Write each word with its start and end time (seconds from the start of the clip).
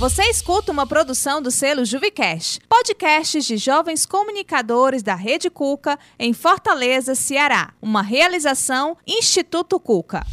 Você 0.00 0.22
escuta 0.30 0.72
uma 0.72 0.86
produção 0.86 1.42
do 1.42 1.50
selo 1.50 1.84
Juvicast, 1.84 2.58
podcasts 2.66 3.44
de 3.44 3.58
jovens 3.58 4.06
comunicadores 4.06 5.02
da 5.02 5.14
Rede 5.14 5.50
Cuca 5.50 5.98
em 6.18 6.32
Fortaleza, 6.32 7.14
Ceará. 7.14 7.74
Uma 7.82 8.00
realização 8.00 8.96
Instituto 9.06 9.78
Cuca. 9.78 10.26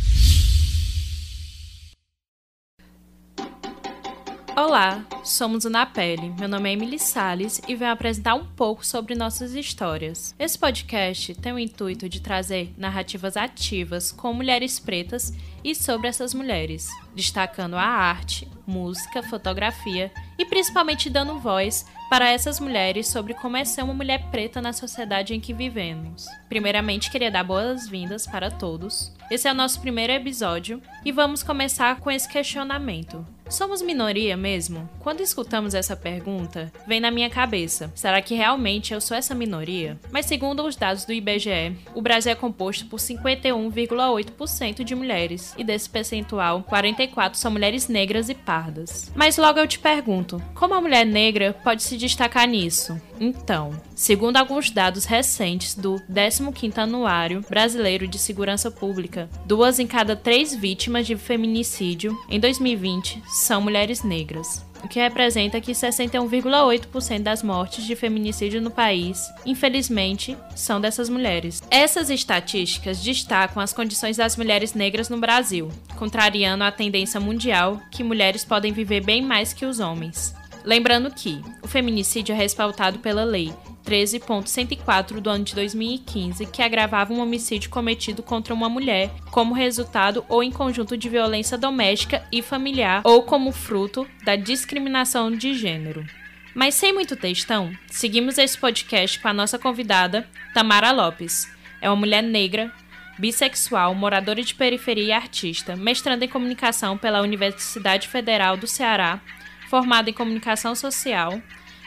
Olá, 4.55 5.05
somos 5.23 5.65
o 5.65 5.69
Na 5.69 5.85
Pele. 5.85 6.33
Meu 6.39 6.47
nome 6.47 6.69
é 6.69 6.73
Emily 6.73 6.97
Sales 6.97 7.61
e 7.67 7.75
venho 7.75 7.91
apresentar 7.91 8.35
um 8.35 8.45
pouco 8.45 8.83
sobre 8.83 9.15
nossas 9.15 9.53
histórias. 9.53 10.33
Esse 10.39 10.57
podcast 10.57 11.35
tem 11.35 11.51
o 11.51 11.59
intuito 11.59 12.07
de 12.07 12.21
trazer 12.21 12.73
narrativas 12.77 13.35
ativas 13.35 14.13
com 14.13 14.33
mulheres 14.33 14.79
pretas 14.79 15.33
e 15.63 15.75
sobre 15.75 16.07
essas 16.07 16.33
mulheres, 16.33 16.89
destacando 17.15 17.75
a 17.75 17.83
arte, 17.83 18.47
música, 18.65 19.23
fotografia 19.23 20.11
e 20.37 20.45
principalmente 20.45 21.09
dando 21.09 21.39
voz 21.39 21.85
para 22.09 22.29
essas 22.29 22.59
mulheres 22.59 23.07
sobre 23.07 23.33
como 23.33 23.57
é 23.57 23.65
ser 23.65 23.83
uma 23.83 23.93
mulher 23.93 24.29
preta 24.29 24.61
na 24.61 24.73
sociedade 24.73 25.33
em 25.33 25.39
que 25.39 25.53
vivemos. 25.53 26.25
Primeiramente, 26.47 27.11
queria 27.11 27.31
dar 27.31 27.43
boas-vindas 27.43 28.25
para 28.25 28.51
todos. 28.51 29.11
Esse 29.29 29.47
é 29.47 29.51
o 29.51 29.55
nosso 29.55 29.81
primeiro 29.81 30.13
episódio 30.13 30.81
e 31.03 31.11
vamos 31.11 31.43
começar 31.43 31.99
com 31.99 32.09
esse 32.09 32.27
questionamento. 32.27 33.25
Somos 33.49 33.81
minoria 33.81 34.35
mesmo? 34.35 34.89
Quando 34.99 35.21
escutamos 35.21 35.73
essa 35.73 35.95
pergunta, 35.95 36.71
vem 36.85 36.99
na 36.99 37.09
minha 37.09 37.29
cabeça: 37.29 37.91
será 37.95 38.21
que 38.21 38.35
realmente 38.35 38.93
eu 38.93 38.99
sou 38.99 39.15
essa 39.15 39.33
minoria? 39.33 39.97
Mas 40.11 40.25
segundo 40.25 40.65
os 40.65 40.75
dados 40.75 41.05
do 41.05 41.13
IBGE, 41.13 41.77
o 41.95 42.01
Brasil 42.01 42.31
é 42.31 42.35
composto 42.35 42.85
por 42.87 42.99
51,8% 42.99 44.83
de 44.83 44.95
mulheres, 44.95 45.46
e 45.57 45.63
desse 45.63 45.89
percentual, 45.89 46.63
44 46.63 47.37
são 47.37 47.51
mulheres 47.51 47.87
negras 47.87 48.29
e 48.29 48.35
pardas. 48.35 49.11
Mas 49.15 49.37
logo 49.37 49.59
eu 49.59 49.67
te 49.67 49.79
pergunto: 49.79 50.41
como 50.53 50.73
a 50.73 50.81
mulher 50.81 51.05
negra 51.05 51.55
pode 51.63 51.83
se 51.83 51.97
destacar 51.97 52.47
nisso? 52.47 52.99
Então, 53.19 53.71
segundo 53.95 54.37
alguns 54.37 54.69
dados 54.69 55.05
recentes 55.05 55.73
do 55.73 55.95
15º 56.11 56.77
Anuário 56.77 57.43
Brasileiro 57.49 58.07
de 58.07 58.19
Segurança 58.19 58.69
Pública, 58.69 59.29
duas 59.45 59.79
em 59.79 59.87
cada 59.87 60.15
três 60.15 60.53
vítimas 60.53 61.07
de 61.07 61.15
feminicídio 61.15 62.17
em 62.29 62.39
2020 62.39 63.23
são 63.27 63.61
mulheres 63.61 64.03
negras 64.03 64.66
o 64.87 64.89
que 64.89 64.99
representa 64.99 65.59
que 65.59 65.73
61,8% 65.73 67.19
das 67.19 67.43
mortes 67.43 67.83
de 67.83 67.95
feminicídio 67.95 68.61
no 68.61 68.71
país, 68.71 69.29
infelizmente, 69.45 70.35
são 70.55 70.79
dessas 70.79 71.09
mulheres. 71.09 71.61
Essas 71.69 72.09
estatísticas 72.09 73.03
destacam 73.03 73.61
as 73.61 73.73
condições 73.73 74.15
das 74.15 74.37
mulheres 74.37 74.73
negras 74.73 75.09
no 75.09 75.19
Brasil, 75.19 75.69
contrariando 75.97 76.63
a 76.63 76.71
tendência 76.71 77.19
mundial 77.19 77.81
que 77.91 78.03
mulheres 78.03 78.45
podem 78.45 78.71
viver 78.71 79.03
bem 79.03 79.21
mais 79.21 79.51
que 79.51 79.65
os 79.65 79.81
homens. 79.81 80.33
Lembrando 80.67 81.09
que 81.09 81.41
o 81.63 81.67
feminicídio 81.67 82.35
é 82.35 82.37
respaldado 82.37 82.99
pela 82.99 83.23
lei 83.23 83.53
13.104 83.85 85.21
do 85.21 85.29
ano 85.29 85.45
de 85.45 85.55
2015, 85.55 86.45
que 86.47 86.61
agravava 86.61 87.13
um 87.13 87.21
homicídio 87.21 87.69
cometido 87.69 88.21
contra 88.21 88.53
uma 88.53 88.67
mulher 88.67 89.09
como 89.31 89.53
resultado 89.53 90.25
ou 90.27 90.43
em 90.43 90.51
conjunto 90.51 90.97
de 90.97 91.07
violência 91.07 91.57
doméstica 91.57 92.21
e 92.33 92.41
familiar 92.41 92.99
ou 93.05 93.23
como 93.23 93.53
fruto 93.53 94.05
da 94.25 94.35
discriminação 94.35 95.31
de 95.31 95.53
gênero. 95.53 96.05
Mas 96.53 96.75
sem 96.75 96.91
muito 96.91 97.15
textão, 97.15 97.71
seguimos 97.89 98.37
esse 98.37 98.57
podcast 98.57 99.21
com 99.21 99.29
a 99.29 99.33
nossa 99.33 99.57
convidada, 99.57 100.27
Tamara 100.53 100.91
Lopes. 100.91 101.49
É 101.81 101.89
uma 101.89 101.95
mulher 101.95 102.21
negra, 102.21 102.73
bissexual, 103.17 103.95
moradora 103.95 104.43
de 104.43 104.53
periferia 104.53 105.05
e 105.05 105.11
artista, 105.13 105.77
mestranda 105.77 106.25
em 106.25 106.29
comunicação 106.29 106.97
pela 106.97 107.21
Universidade 107.21 108.09
Federal 108.09 108.57
do 108.57 108.67
Ceará, 108.67 109.21
formada 109.69 110.09
em 110.09 110.13
comunicação 110.13 110.75
social 110.75 111.41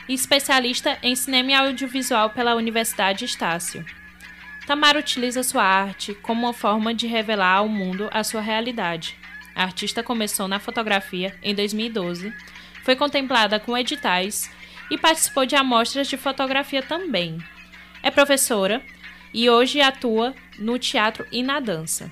e 0.07 0.13
especialista 0.13 0.97
em 1.01 1.15
cinema 1.15 1.51
e 1.51 1.55
audiovisual 1.55 2.29
pela 2.29 2.55
Universidade 2.55 3.25
Estácio. 3.25 3.85
Tamara 4.65 4.99
utiliza 4.99 5.43
sua 5.43 5.63
arte 5.63 6.13
como 6.15 6.45
uma 6.45 6.53
forma 6.53 6.93
de 6.93 7.07
revelar 7.07 7.57
ao 7.57 7.67
mundo 7.67 8.09
a 8.11 8.23
sua 8.23 8.41
realidade. 8.41 9.17
A 9.55 9.63
artista 9.63 10.01
começou 10.01 10.47
na 10.47 10.59
fotografia 10.59 11.35
em 11.43 11.53
2012, 11.53 12.33
foi 12.83 12.95
contemplada 12.95 13.59
com 13.59 13.77
editais 13.77 14.49
e 14.89 14.97
participou 14.97 15.45
de 15.45 15.55
amostras 15.55 16.07
de 16.07 16.17
fotografia 16.17 16.81
também. 16.81 17.37
É 18.03 18.09
professora 18.09 18.81
e 19.33 19.49
hoje 19.49 19.81
atua 19.81 20.35
no 20.57 20.77
teatro 20.77 21.25
e 21.31 21.41
na 21.43 21.59
dança. 21.59 22.11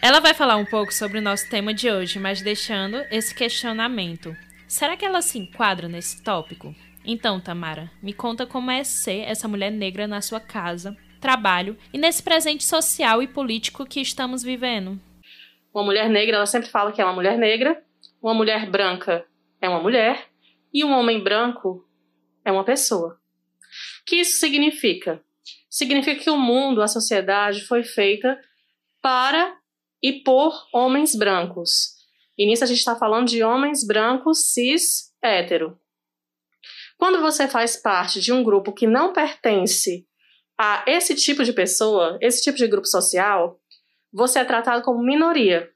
Ela 0.00 0.20
vai 0.20 0.34
falar 0.34 0.56
um 0.56 0.64
pouco 0.64 0.92
sobre 0.92 1.18
o 1.18 1.22
nosso 1.22 1.48
tema 1.48 1.72
de 1.72 1.90
hoje, 1.90 2.18
mas 2.18 2.42
deixando 2.42 2.96
esse 3.10 3.34
questionamento: 3.34 4.36
será 4.72 4.96
que 4.96 5.04
ela 5.04 5.20
se 5.20 5.38
enquadra 5.38 5.86
nesse 5.86 6.22
tópico? 6.22 6.74
Então, 7.04 7.38
Tamara, 7.38 7.90
me 8.02 8.12
conta 8.12 8.46
como 8.46 8.70
é 8.70 8.82
ser 8.82 9.20
essa 9.20 9.46
mulher 9.46 9.70
negra 9.70 10.06
na 10.06 10.22
sua 10.22 10.40
casa, 10.40 10.96
trabalho 11.20 11.76
e 11.92 11.98
nesse 11.98 12.22
presente 12.22 12.64
social 12.64 13.22
e 13.22 13.26
político 13.26 13.84
que 13.84 14.00
estamos 14.00 14.42
vivendo. 14.42 14.98
Uma 15.74 15.84
mulher 15.84 16.08
negra, 16.08 16.36
ela 16.36 16.46
sempre 16.46 16.70
fala 16.70 16.90
que 16.90 17.02
é 17.02 17.04
uma 17.04 17.12
mulher 17.12 17.36
negra, 17.36 17.82
uma 18.22 18.32
mulher 18.32 18.70
branca 18.70 19.26
é 19.60 19.68
uma 19.68 19.80
mulher 19.80 20.28
e 20.72 20.82
um 20.84 20.90
homem 20.90 21.22
branco 21.22 21.86
é 22.44 22.50
uma 22.50 22.64
pessoa. 22.64 23.18
O 24.00 24.04
que 24.06 24.16
isso 24.16 24.40
significa? 24.40 25.22
Significa 25.68 26.22
que 26.22 26.30
o 26.30 26.38
mundo, 26.38 26.80
a 26.80 26.88
sociedade 26.88 27.62
foi 27.66 27.84
feita 27.84 28.40
para 29.02 29.54
e 30.02 30.12
por 30.12 30.66
homens 30.72 31.14
brancos. 31.14 31.91
E 32.38 32.46
nisso 32.46 32.64
a 32.64 32.66
gente 32.66 32.78
está 32.78 32.96
falando 32.96 33.28
de 33.28 33.42
homens 33.42 33.86
brancos 33.86 34.52
cis 34.52 35.12
hétero. 35.22 35.78
Quando 36.96 37.20
você 37.20 37.48
faz 37.48 37.76
parte 37.76 38.20
de 38.20 38.32
um 38.32 38.42
grupo 38.44 38.72
que 38.72 38.86
não 38.86 39.12
pertence 39.12 40.06
a 40.58 40.84
esse 40.86 41.14
tipo 41.14 41.42
de 41.44 41.52
pessoa, 41.52 42.18
esse 42.20 42.42
tipo 42.42 42.56
de 42.56 42.68
grupo 42.68 42.86
social, 42.86 43.60
você 44.12 44.38
é 44.38 44.44
tratado 44.44 44.82
como 44.84 45.02
minoria. 45.02 45.68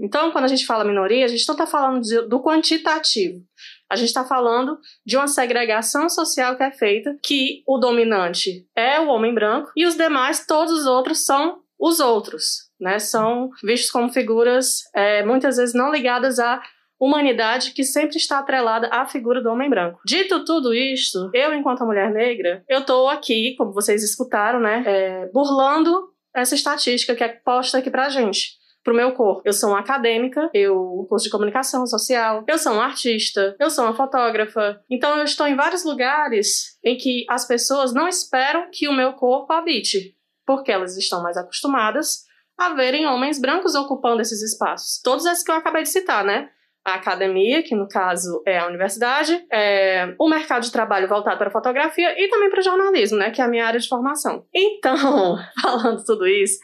Então, 0.00 0.32
quando 0.32 0.46
a 0.46 0.48
gente 0.48 0.66
fala 0.66 0.84
minoria, 0.84 1.24
a 1.24 1.28
gente 1.28 1.46
não 1.46 1.54
está 1.54 1.66
falando 1.66 2.02
do 2.28 2.42
quantitativo. 2.42 3.40
A 3.88 3.94
gente 3.94 4.08
está 4.08 4.24
falando 4.24 4.78
de 5.06 5.16
uma 5.16 5.28
segregação 5.28 6.08
social 6.08 6.56
que 6.56 6.64
é 6.64 6.72
feita, 6.72 7.16
que 7.22 7.62
o 7.66 7.78
dominante 7.78 8.66
é 8.74 8.98
o 8.98 9.08
homem 9.08 9.32
branco 9.32 9.70
e 9.76 9.86
os 9.86 9.94
demais, 9.94 10.46
todos 10.46 10.72
os 10.72 10.86
outros, 10.86 11.24
são 11.24 11.62
os 11.78 12.00
outros. 12.00 12.71
Né? 12.82 12.98
São 12.98 13.50
vistos 13.62 13.90
como 13.90 14.12
figuras 14.12 14.82
é, 14.92 15.24
muitas 15.24 15.56
vezes 15.56 15.72
não 15.72 15.92
ligadas 15.92 16.40
a 16.40 16.60
humanidade 17.00 17.72
que 17.72 17.84
sempre 17.84 18.16
está 18.16 18.38
atrelada 18.38 18.88
à 18.92 19.06
figura 19.06 19.40
do 19.40 19.50
homem 19.50 19.70
branco. 19.70 20.00
Dito 20.04 20.44
tudo 20.44 20.74
isto, 20.74 21.30
eu, 21.32 21.54
enquanto 21.54 21.84
mulher 21.84 22.12
negra, 22.12 22.64
eu 22.68 22.80
estou 22.80 23.08
aqui, 23.08 23.54
como 23.56 23.72
vocês 23.72 24.02
escutaram, 24.02 24.60
né, 24.60 24.82
é, 24.86 25.26
burlando 25.32 26.10
essa 26.34 26.54
estatística 26.54 27.14
que 27.14 27.24
é 27.24 27.28
posta 27.28 27.78
aqui 27.78 27.90
pra 27.90 28.08
gente 28.08 28.60
pro 28.82 28.94
meu 28.94 29.12
corpo. 29.12 29.42
Eu 29.44 29.52
sou 29.52 29.70
uma 29.70 29.78
acadêmica, 29.78 30.50
eu 30.52 31.06
curso 31.08 31.26
de 31.26 31.30
comunicação 31.30 31.86
social, 31.86 32.44
eu 32.48 32.58
sou 32.58 32.72
uma 32.72 32.84
artista, 32.84 33.54
eu 33.60 33.70
sou 33.70 33.84
uma 33.84 33.94
fotógrafa. 33.94 34.80
Então 34.90 35.18
eu 35.18 35.24
estou 35.24 35.46
em 35.46 35.54
vários 35.54 35.84
lugares 35.84 36.78
em 36.82 36.96
que 36.96 37.24
as 37.28 37.46
pessoas 37.46 37.94
não 37.94 38.08
esperam 38.08 38.68
que 38.72 38.88
o 38.88 38.92
meu 38.92 39.12
corpo 39.12 39.52
habite, 39.52 40.16
porque 40.44 40.72
elas 40.72 40.96
estão 40.96 41.22
mais 41.22 41.36
acostumadas 41.36 42.24
a 42.58 42.70
verem 42.74 43.06
homens 43.06 43.40
brancos 43.40 43.74
ocupando 43.74 44.22
esses 44.22 44.42
espaços. 44.42 45.00
Todos 45.02 45.26
esses 45.26 45.44
que 45.44 45.50
eu 45.50 45.56
acabei 45.56 45.82
de 45.82 45.88
citar, 45.88 46.24
né? 46.24 46.50
a 46.84 46.94
academia, 46.94 47.62
que 47.62 47.74
no 47.74 47.86
caso 47.86 48.42
é 48.44 48.58
a 48.58 48.66
universidade, 48.66 49.44
é, 49.52 50.14
o 50.18 50.28
mercado 50.28 50.64
de 50.64 50.72
trabalho 50.72 51.08
voltado 51.08 51.38
para 51.38 51.48
a 51.48 51.52
fotografia 51.52 52.12
e 52.20 52.28
também 52.28 52.50
para 52.50 52.60
o 52.60 52.62
jornalismo, 52.62 53.18
né, 53.18 53.30
que 53.30 53.40
é 53.40 53.44
a 53.44 53.48
minha 53.48 53.66
área 53.66 53.78
de 53.78 53.88
formação. 53.88 54.44
Então, 54.52 55.38
falando 55.62 56.04
tudo 56.04 56.26
isso, 56.26 56.58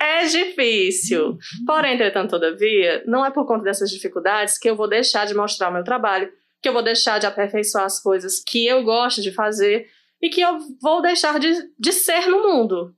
é 0.00 0.24
difícil. 0.26 1.38
Porém, 1.66 1.94
entretanto, 1.94 2.30
todavia, 2.30 3.02
não 3.06 3.24
é 3.24 3.30
por 3.30 3.46
conta 3.46 3.64
dessas 3.64 3.90
dificuldades 3.90 4.58
que 4.58 4.70
eu 4.70 4.76
vou 4.76 4.88
deixar 4.88 5.26
de 5.26 5.34
mostrar 5.34 5.70
o 5.70 5.72
meu 5.72 5.82
trabalho, 5.82 6.30
que 6.62 6.68
eu 6.68 6.72
vou 6.72 6.82
deixar 6.82 7.18
de 7.18 7.26
aperfeiçoar 7.26 7.84
as 7.84 8.00
coisas 8.00 8.42
que 8.44 8.66
eu 8.66 8.84
gosto 8.84 9.20
de 9.20 9.32
fazer 9.32 9.86
e 10.22 10.28
que 10.28 10.40
eu 10.40 10.58
vou 10.80 11.02
deixar 11.02 11.38
de, 11.40 11.52
de 11.78 11.92
ser 11.92 12.26
no 12.28 12.42
mundo. 12.42 12.94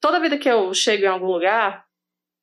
Toda 0.00 0.20
vida 0.20 0.36
que 0.36 0.48
eu 0.48 0.72
chego 0.74 1.04
em 1.04 1.08
algum 1.08 1.26
lugar, 1.26 1.87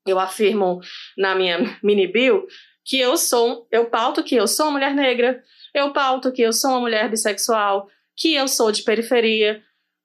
eu 0.05 0.19
afirmo 0.19 0.79
na 1.17 1.35
minha 1.35 1.79
mini 1.83 2.07
bio 2.07 2.45
que 2.83 2.99
eu 2.99 3.17
sou, 3.17 3.67
eu 3.71 3.89
pauto 3.89 4.23
que 4.23 4.35
eu 4.35 4.47
sou 4.47 4.67
uma 4.67 4.73
mulher 4.73 4.93
negra, 4.93 5.43
eu 5.73 5.91
pauto 5.91 6.31
que 6.31 6.43
eu 6.43 6.53
sou 6.53 6.69
uma 6.71 6.81
mulher 6.81 7.09
bissexual, 7.09 7.89
que 8.15 8.35
eu 8.35 8.47
sou 8.47 8.71
de 8.71 8.83
periferia. 8.83 9.61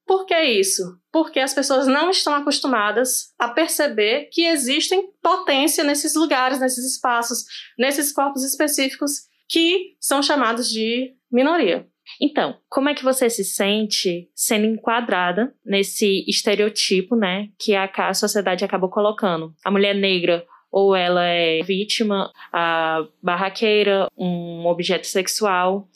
Por 0.06 0.24
que 0.24 0.42
isso? 0.42 0.98
Porque 1.12 1.38
as 1.38 1.52
pessoas 1.52 1.86
não 1.86 2.10
estão 2.10 2.34
acostumadas 2.34 3.32
a 3.38 3.48
perceber 3.48 4.30
que 4.32 4.46
existem 4.46 5.12
potência 5.22 5.84
nesses 5.84 6.14
lugares, 6.14 6.58
nesses 6.58 6.84
espaços, 6.94 7.44
nesses 7.78 8.10
corpos 8.12 8.42
específicos 8.42 9.28
que 9.48 9.96
são 10.00 10.22
chamados 10.22 10.68
de 10.68 11.14
minoria. 11.30 11.86
Então, 12.20 12.56
como 12.68 12.88
é 12.88 12.94
que 12.94 13.02
você 13.02 13.30
se 13.30 13.44
sente 13.44 14.28
sendo 14.34 14.66
enquadrada 14.66 15.54
nesse 15.64 16.24
estereotipo, 16.28 17.16
né, 17.16 17.48
que 17.58 17.74
a 17.74 18.12
sociedade 18.12 18.64
acabou 18.64 18.90
colocando? 18.90 19.54
A 19.64 19.70
mulher 19.70 19.94
negra 19.94 20.44
ou 20.70 20.94
ela 20.94 21.24
é 21.24 21.62
vítima, 21.62 22.30
a 22.52 23.04
barraqueira, 23.22 24.06
um 24.16 24.66
objeto 24.66 25.06
sexual. 25.06 25.88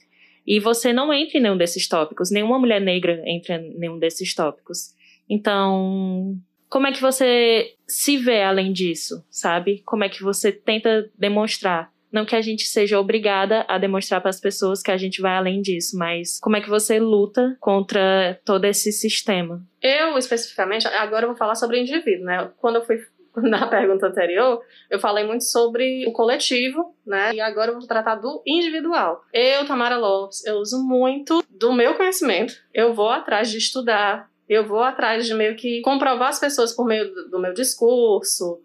E 0.46 0.58
você 0.58 0.92
não 0.92 1.12
entra 1.12 1.38
em 1.38 1.42
nenhum 1.42 1.56
desses 1.56 1.88
tópicos, 1.88 2.30
nenhuma 2.30 2.58
mulher 2.58 2.80
negra 2.80 3.22
entra 3.26 3.56
em 3.56 3.78
nenhum 3.78 3.98
desses 3.98 4.34
tópicos. 4.34 4.94
Então, 5.28 6.36
como 6.68 6.86
é 6.86 6.92
que 6.92 7.00
você 7.00 7.74
se 7.86 8.16
vê 8.16 8.42
além 8.42 8.72
disso, 8.72 9.24
sabe? 9.30 9.82
Como 9.86 10.04
é 10.04 10.08
que 10.08 10.22
você 10.22 10.50
tenta 10.50 11.10
demonstrar? 11.16 11.93
Não 12.14 12.24
que 12.24 12.36
a 12.36 12.40
gente 12.40 12.64
seja 12.66 13.00
obrigada 13.00 13.66
a 13.66 13.76
demonstrar 13.76 14.20
para 14.20 14.30
as 14.30 14.38
pessoas 14.38 14.80
que 14.80 14.92
a 14.92 14.96
gente 14.96 15.20
vai 15.20 15.34
além 15.34 15.60
disso, 15.60 15.98
mas 15.98 16.38
como 16.38 16.54
é 16.54 16.60
que 16.60 16.70
você 16.70 17.00
luta 17.00 17.56
contra 17.58 18.40
todo 18.44 18.64
esse 18.66 18.92
sistema? 18.92 19.60
Eu, 19.82 20.16
especificamente, 20.16 20.86
agora 20.86 21.24
eu 21.24 21.30
vou 21.30 21.36
falar 21.36 21.56
sobre 21.56 21.76
o 21.76 21.80
indivíduo, 21.80 22.24
né? 22.24 22.52
Quando 22.58 22.76
eu 22.76 22.84
fui 22.86 23.04
na 23.42 23.66
pergunta 23.66 24.06
anterior, 24.06 24.62
eu 24.88 25.00
falei 25.00 25.24
muito 25.24 25.42
sobre 25.42 26.06
o 26.06 26.12
coletivo, 26.12 26.94
né? 27.04 27.34
E 27.34 27.40
agora 27.40 27.72
eu 27.72 27.80
vou 27.80 27.88
tratar 27.88 28.14
do 28.14 28.40
individual. 28.46 29.24
Eu, 29.32 29.66
Tamara 29.66 29.96
Lopes, 29.96 30.46
eu 30.46 30.58
uso 30.58 30.86
muito 30.86 31.42
do 31.50 31.72
meu 31.72 31.96
conhecimento. 31.96 32.54
Eu 32.72 32.94
vou 32.94 33.08
atrás 33.08 33.50
de 33.50 33.58
estudar, 33.58 34.30
eu 34.48 34.64
vou 34.64 34.84
atrás 34.84 35.26
de 35.26 35.34
meio 35.34 35.56
que 35.56 35.80
comprovar 35.80 36.28
as 36.28 36.38
pessoas 36.38 36.72
por 36.72 36.86
meio 36.86 37.12
do 37.28 37.40
meu 37.40 37.52
discurso 37.52 38.62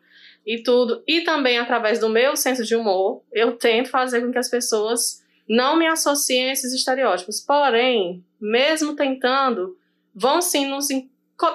e 0.50 0.64
tudo. 0.64 1.04
E 1.08 1.22
também 1.22 1.60
através 1.60 2.00
do 2.00 2.10
meu 2.10 2.36
senso 2.36 2.66
de 2.66 2.76
humor, 2.76 3.22
eu 3.32 3.56
tento 3.56 3.92
fazer 3.92 4.20
com 4.22 4.32
que 4.32 4.40
as 4.40 4.50
pessoas 4.50 5.24
não 5.48 5.76
me 5.76 5.86
associem 5.86 6.50
a 6.50 6.54
esses 6.54 6.74
estereótipos. 6.74 7.40
Porém, 7.40 8.26
mesmo 8.42 8.96
tentando, 8.96 9.78
vão 10.14 10.42
sim 10.42 10.66
nos 10.66 10.88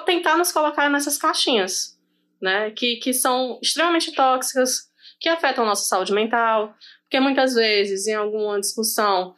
tentar 0.05 0.37
nos 0.37 0.49
colocar 0.49 0.89
nessas 0.89 1.17
caixinhas, 1.17 1.99
né? 2.41 2.71
Que, 2.71 2.95
que 2.95 3.13
são 3.13 3.59
extremamente 3.61 4.13
tóxicas, 4.13 4.89
que 5.19 5.27
afetam 5.27 5.65
a 5.65 5.67
nossa 5.67 5.89
saúde 5.89 6.13
mental, 6.13 6.73
porque 7.01 7.19
muitas 7.19 7.53
vezes, 7.53 8.07
em 8.07 8.15
alguma 8.15 8.61
discussão, 8.61 9.35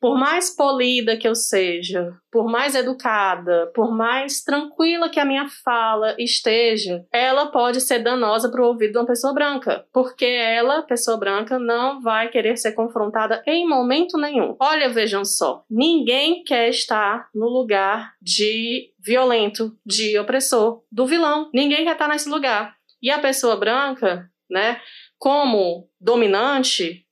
por 0.00 0.18
mais 0.18 0.54
polida 0.54 1.16
que 1.16 1.28
eu 1.28 1.34
seja, 1.34 2.12
por 2.32 2.50
mais 2.50 2.74
educada, 2.74 3.70
por 3.74 3.94
mais 3.94 4.42
tranquila 4.42 5.10
que 5.10 5.20
a 5.20 5.24
minha 5.24 5.46
fala 5.62 6.16
esteja, 6.18 7.04
ela 7.12 7.46
pode 7.46 7.80
ser 7.80 7.98
danosa 7.98 8.50
para 8.50 8.62
o 8.62 8.66
ouvido 8.66 8.92
de 8.92 8.98
uma 8.98 9.06
pessoa 9.06 9.34
branca, 9.34 9.84
porque 9.92 10.24
ela, 10.24 10.82
pessoa 10.82 11.18
branca, 11.18 11.58
não 11.58 12.00
vai 12.00 12.28
querer 12.28 12.56
ser 12.56 12.72
confrontada 12.72 13.42
em 13.46 13.68
momento 13.68 14.16
nenhum. 14.16 14.56
Olha, 14.58 14.88
vejam 14.88 15.24
só, 15.24 15.64
ninguém 15.68 16.42
quer 16.44 16.70
estar 16.70 17.28
no 17.34 17.46
lugar 17.48 18.14
de 18.22 18.92
violento, 18.98 19.76
de 19.84 20.18
opressor, 20.18 20.82
do 20.90 21.06
vilão. 21.06 21.50
Ninguém 21.52 21.84
quer 21.84 21.92
estar 21.92 22.08
nesse 22.08 22.28
lugar. 22.28 22.74
E 23.02 23.10
a 23.10 23.18
pessoa 23.18 23.56
branca, 23.56 24.30
né, 24.50 24.80
como 25.18 25.88
dominante, 26.00 27.06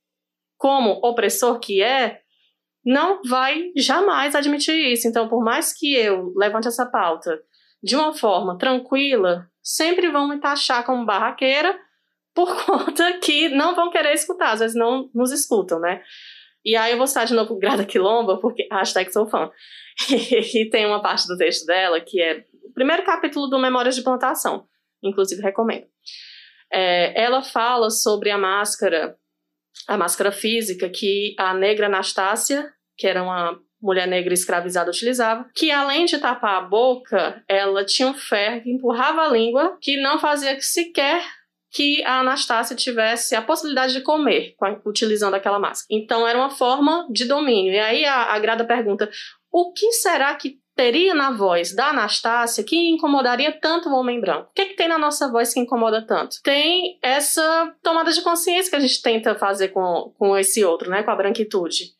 como 0.57 0.99
opressor 1.03 1.59
que 1.59 1.81
é, 1.81 2.21
não 2.85 3.21
vai 3.23 3.71
jamais 3.75 4.35
admitir 4.35 4.93
isso. 4.93 5.07
Então, 5.07 5.27
por 5.27 5.43
mais 5.43 5.73
que 5.73 5.95
eu 5.95 6.33
levante 6.35 6.67
essa 6.67 6.85
pauta 6.85 7.39
de 7.81 7.95
uma 7.95 8.13
forma 8.13 8.57
tranquila, 8.57 9.47
sempre 9.61 10.09
vão 10.09 10.27
me 10.27 10.39
taxar 10.39 10.85
como 10.85 11.05
barraqueira 11.05 11.77
por 12.33 12.55
conta 12.65 13.17
que 13.19 13.49
não 13.49 13.75
vão 13.75 13.89
querer 13.89 14.13
escutar, 14.13 14.51
às 14.53 14.59
vezes 14.59 14.75
não 14.75 15.09
nos 15.13 15.31
escutam, 15.31 15.79
né? 15.79 16.01
E 16.63 16.75
aí 16.75 16.91
eu 16.91 16.97
vou 16.97 17.07
citar 17.07 17.25
de 17.25 17.33
novo 17.33 17.57
Grada 17.57 17.85
Quilomba, 17.85 18.37
porque 18.37 18.67
hashtag 18.71 19.11
sou 19.11 19.27
fã. 19.27 19.49
e 20.11 20.69
tem 20.69 20.85
uma 20.85 21.01
parte 21.01 21.27
do 21.27 21.37
texto 21.37 21.65
dela 21.65 21.99
que 21.99 22.21
é 22.21 22.45
o 22.63 22.73
primeiro 22.73 23.03
capítulo 23.03 23.47
do 23.47 23.59
Memórias 23.59 23.95
de 23.95 24.03
Plantação, 24.03 24.65
inclusive 25.03 25.41
recomendo. 25.41 25.87
É, 26.71 27.19
ela 27.21 27.41
fala 27.41 27.89
sobre 27.89 28.29
a 28.29 28.37
máscara 28.37 29.17
a 29.87 29.97
máscara 29.97 30.31
física 30.31 30.89
que 30.89 31.35
a 31.37 31.53
negra 31.53 31.87
Anastácia, 31.87 32.71
que 32.97 33.07
era 33.07 33.23
uma 33.23 33.59
mulher 33.81 34.07
negra 34.07 34.33
escravizada, 34.33 34.91
utilizava, 34.91 35.49
que 35.55 35.71
além 35.71 36.05
de 36.05 36.17
tapar 36.17 36.57
a 36.57 36.61
boca, 36.61 37.41
ela 37.47 37.85
tinha 37.85 38.09
um 38.09 38.13
ferro 38.13 38.61
que 38.61 38.71
empurrava 38.71 39.21
a 39.21 39.29
língua, 39.29 39.77
que 39.81 39.97
não 40.01 40.19
fazia 40.19 40.59
sequer 40.59 41.23
que 41.71 42.03
a 42.03 42.19
Anastácia 42.19 42.75
tivesse 42.75 43.35
a 43.35 43.41
possibilidade 43.41 43.93
de 43.93 44.01
comer 44.01 44.55
utilizando 44.85 45.35
aquela 45.35 45.59
máscara. 45.59 45.87
Então 45.89 46.27
era 46.27 46.37
uma 46.37 46.49
forma 46.49 47.07
de 47.11 47.25
domínio. 47.25 47.73
E 47.73 47.79
aí 47.79 48.05
a, 48.05 48.33
a 48.33 48.39
Grada 48.39 48.65
pergunta: 48.65 49.09
o 49.51 49.71
que 49.71 49.91
será 49.93 50.33
que 50.35 50.57
teria 50.79 51.13
na 51.13 51.31
voz 51.31 51.75
da 51.75 51.89
Anastácia 51.89 52.63
que 52.63 52.89
incomodaria 52.89 53.51
tanto 53.51 53.89
o 53.89 53.93
homem 53.93 54.21
branco? 54.21 54.47
O 54.49 54.53
que, 54.53 54.61
é 54.61 54.65
que 54.65 54.77
tem 54.77 54.87
na 54.87 54.97
nossa 54.97 55.29
voz 55.29 55.53
que 55.53 55.59
incomoda 55.59 56.01
tanto? 56.07 56.37
Tem 56.41 56.97
essa 57.03 57.75
tomada 57.83 58.13
de 58.13 58.21
consciência 58.21 58.69
que 58.69 58.77
a 58.77 58.79
gente 58.79 59.01
tenta 59.01 59.35
fazer 59.35 59.69
com, 59.69 60.13
com 60.17 60.37
esse 60.37 60.63
outro, 60.63 60.89
né? 60.89 61.03
Com 61.03 61.11
a 61.11 61.15
branquitude. 61.17 61.91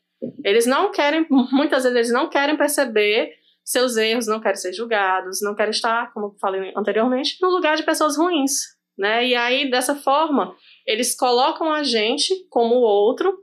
Eles 0.45 0.65
não 0.65 0.91
querem, 0.91 1.27
muitas 1.51 1.83
vezes 1.83 1.97
eles 1.97 2.11
não 2.13 2.29
querem 2.29 2.55
perceber 2.55 3.33
seus 3.65 3.97
erros, 3.97 4.27
não 4.27 4.39
querem 4.39 4.55
ser 4.55 4.71
julgados, 4.71 5.41
não 5.41 5.53
querem 5.53 5.71
estar, 5.71 6.13
como 6.13 6.37
falei 6.39 6.71
anteriormente, 6.73 7.35
no 7.41 7.49
lugar 7.49 7.75
de 7.75 7.83
pessoas 7.83 8.15
ruins, 8.15 8.61
né? 8.97 9.27
E 9.27 9.35
aí, 9.35 9.69
dessa 9.69 9.93
forma, 9.93 10.55
eles 10.87 11.13
colocam 11.13 11.69
a 11.69 11.83
gente 11.83 12.33
como 12.49 12.75
outro 12.75 13.37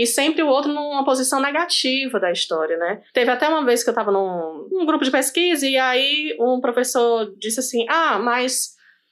e 0.00 0.06
sempre 0.06 0.42
o 0.42 0.48
outro 0.48 0.72
numa 0.72 1.04
posição 1.04 1.40
negativa 1.40 2.18
da 2.18 2.32
história, 2.32 2.78
né? 2.78 3.02
Teve 3.12 3.30
até 3.30 3.46
uma 3.46 3.66
vez 3.66 3.84
que 3.84 3.90
eu 3.90 3.92
estava 3.92 4.10
num, 4.10 4.66
num, 4.72 4.86
grupo 4.86 5.04
de 5.04 5.10
pesquisa 5.10 5.68
e 5.68 5.76
aí 5.76 6.34
um 6.40 6.58
professor 6.58 7.30
disse 7.36 7.60
assim: 7.60 7.84
ah, 7.86 8.18
mas 8.18 8.70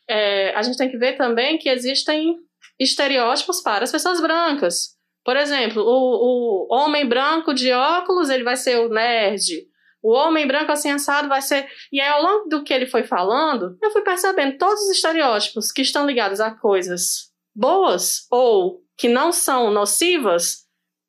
é, 0.09 0.55
a 0.57 0.63
gente 0.63 0.79
tem 0.79 0.91
que 0.91 0.97
ver 0.97 1.19
também 1.19 1.59
que 1.59 1.69
existem 1.69 2.39
estereótipos 2.81 3.61
para 3.61 3.85
as 3.85 3.93
pessoas 3.93 4.19
brancas. 4.19 4.97
Por 5.23 5.37
exemplo, 5.37 5.83
o, 5.83 6.65
o 6.71 6.75
homem 6.75 7.07
branco 7.07 7.53
de 7.53 7.71
óculos 7.71 8.31
ele 8.31 8.43
vai 8.43 8.57
ser 8.57 8.79
o 8.79 8.89
nerd. 8.89 9.67
O 10.03 10.15
homem 10.15 10.47
branco 10.47 10.73
assim 10.73 10.91
assado 10.91 11.29
vai 11.29 11.43
ser. 11.43 11.69
E 11.93 12.01
aí, 12.01 12.09
ao 12.09 12.23
longo 12.23 12.49
do 12.49 12.65
que 12.65 12.73
ele 12.73 12.87
foi 12.87 13.03
falando, 13.03 13.77
eu 13.83 13.91
fui 13.91 14.01
percebendo 14.01 14.57
todos 14.57 14.85
os 14.85 14.91
estereótipos 14.93 15.71
que 15.71 15.83
estão 15.83 16.07
ligados 16.07 16.41
a 16.41 16.51
coisas 16.51 17.31
boas 17.55 18.27
ou 18.31 18.81
que 18.97 19.07
não 19.07 19.33
são 19.33 19.71
nocivas 19.71 20.67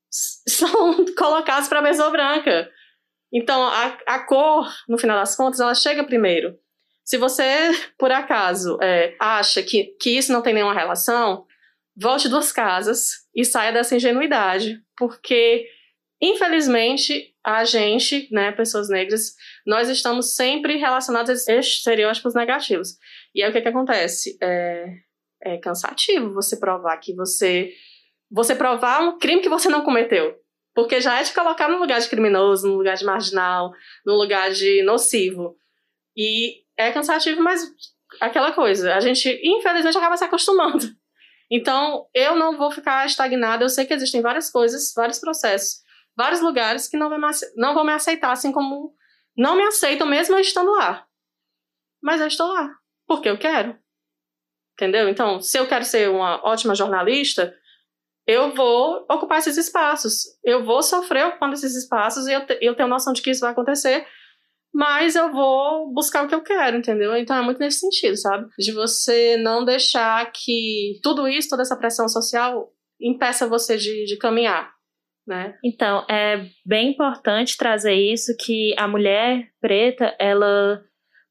são 0.48 1.06
colocados 1.16 1.68
para 1.68 1.80
a 1.80 1.84
pessoa 1.84 2.10
branca. 2.10 2.70
Então, 3.32 3.62
a, 3.62 3.98
a 4.08 4.20
cor, 4.20 4.68
no 4.88 4.98
final 4.98 5.18
das 5.20 5.36
contas, 5.36 5.60
ela 5.60 5.76
chega 5.76 6.04
primeiro. 6.04 6.58
Se 7.04 7.18
você, 7.18 7.72
por 7.98 8.12
acaso, 8.12 8.78
é, 8.82 9.16
acha 9.20 9.64
que, 9.64 9.96
que 10.00 10.12
isso 10.18 10.32
não 10.32 10.42
tem 10.42 10.54
nenhuma 10.54 10.74
relação, 10.74 11.46
volte 11.96 12.30
duas 12.30 12.52
casas 12.52 13.28
e 13.36 13.44
saia 13.44 13.72
dessa 13.72 13.96
ingenuidade, 13.96 14.82
porque, 14.98 15.68
infelizmente, 16.22 17.34
a 17.44 17.66
gente, 17.66 18.28
né, 18.32 18.51
pessoas 18.51 18.89
negras, 18.89 19.34
nós 19.66 19.89
estamos 19.89 20.36
sempre 20.36 20.78
relacionados 20.78 21.48
a 21.48 21.56
estereótipos 21.56 22.36
negativos. 22.36 22.98
E 23.34 23.44
aí 23.44 23.50
o 23.50 23.54
que, 23.54 23.62
que 23.62 23.68
acontece? 23.68 24.38
É, 24.42 24.86
é 25.44 25.58
cansativo 25.58 26.34
você 26.34 26.58
provar 26.58 26.98
que 26.98 27.13
você 27.16 27.72
você 28.29 28.55
provar 28.55 29.01
um 29.01 29.17
crime 29.17 29.41
que 29.41 29.50
você 29.50 29.69
não 29.69 29.83
cometeu. 29.83 30.38
Porque 30.74 31.01
já 31.01 31.19
é 31.19 31.24
te 31.24 31.33
colocar 31.33 31.67
no 31.67 31.79
lugar 31.79 32.00
de 32.00 32.07
criminoso, 32.07 32.67
no 32.67 32.77
lugar 32.77 32.95
de 32.95 33.03
marginal, 33.03 33.71
no 34.05 34.15
lugar 34.15 34.51
de 34.51 34.83
nocivo. 34.83 35.57
E 36.15 36.63
é 36.77 36.91
cansativo, 36.91 37.41
mas 37.41 37.62
aquela 38.21 38.51
coisa, 38.51 38.95
a 38.95 39.00
gente 39.00 39.39
infelizmente 39.43 39.98
acaba 39.98 40.17
se 40.17 40.24
acostumando. 40.24 40.86
Então, 41.51 42.07
eu 42.13 42.36
não 42.36 42.57
vou 42.57 42.71
ficar 42.71 43.05
estagnada, 43.05 43.63
eu 43.63 43.69
sei 43.69 43.86
que 43.86 43.93
existem 43.93 44.21
várias 44.21 44.51
coisas, 44.51 44.93
vários 44.95 45.19
processos, 45.19 45.81
vários 46.15 46.41
lugares 46.41 46.88
que 46.88 46.95
não 46.95 47.09
vão 47.09 47.83
me, 47.83 47.91
aceitar, 47.91 48.31
assim 48.31 48.51
como 48.51 48.93
não 49.36 49.55
me 49.55 49.63
aceitam 49.63 50.07
mesmo 50.07 50.36
eu 50.36 50.39
estando 50.39 50.71
lá. 50.71 51.07
Mas 52.01 52.21
eu 52.21 52.27
estou 52.27 52.48
lá, 52.48 52.69
porque 53.07 53.27
eu 53.27 53.38
quero. 53.38 53.77
Entendeu? 54.74 55.09
Então, 55.09 55.41
se 55.41 55.57
eu 55.57 55.67
quero 55.67 55.83
ser 55.83 56.09
uma 56.09 56.39
ótima 56.45 56.75
jornalista, 56.75 57.53
eu 58.29 58.53
vou 58.53 59.07
ocupar 59.09 59.39
esses 59.39 59.57
espaços. 59.57 60.38
Eu 60.43 60.63
vou 60.63 60.83
sofrer 60.83 61.25
ocupando 61.25 61.55
esses 61.55 61.75
espaços 61.75 62.27
e 62.27 62.33
eu, 62.33 62.45
te, 62.45 62.59
eu 62.62 62.75
tenho 62.75 62.88
noção 62.88 63.12
de 63.12 63.24
que 63.24 63.31
isso 63.31 63.41
vai 63.41 63.50
acontecer, 63.50 64.05
mas 64.71 65.15
eu 65.15 65.31
vou 65.31 65.91
buscar 65.91 66.24
o 66.24 66.27
que 66.27 66.36
eu 66.36 66.43
quero, 66.43 66.77
entendeu? 66.77 67.17
Então 67.17 67.36
é 67.36 67.41
muito 67.41 67.57
nesse 67.57 67.79
sentido, 67.79 68.15
sabe? 68.15 68.48
De 68.59 68.71
você 68.71 69.36
não 69.38 69.65
deixar 69.65 70.31
que 70.31 71.00
tudo 71.01 71.27
isso, 71.27 71.50
toda 71.50 71.63
essa 71.63 71.75
pressão 71.75 72.07
social, 72.07 72.71
impeça 73.01 73.48
você 73.48 73.77
de, 73.77 74.05
de 74.05 74.15
caminhar. 74.15 74.71
Né? 75.25 75.55
Então, 75.63 76.05
é 76.07 76.45
bem 76.63 76.91
importante 76.91 77.57
trazer 77.57 77.93
isso 77.95 78.36
que 78.39 78.75
a 78.77 78.88
mulher 78.88 79.48
preta, 79.59 80.15
ela 80.19 80.83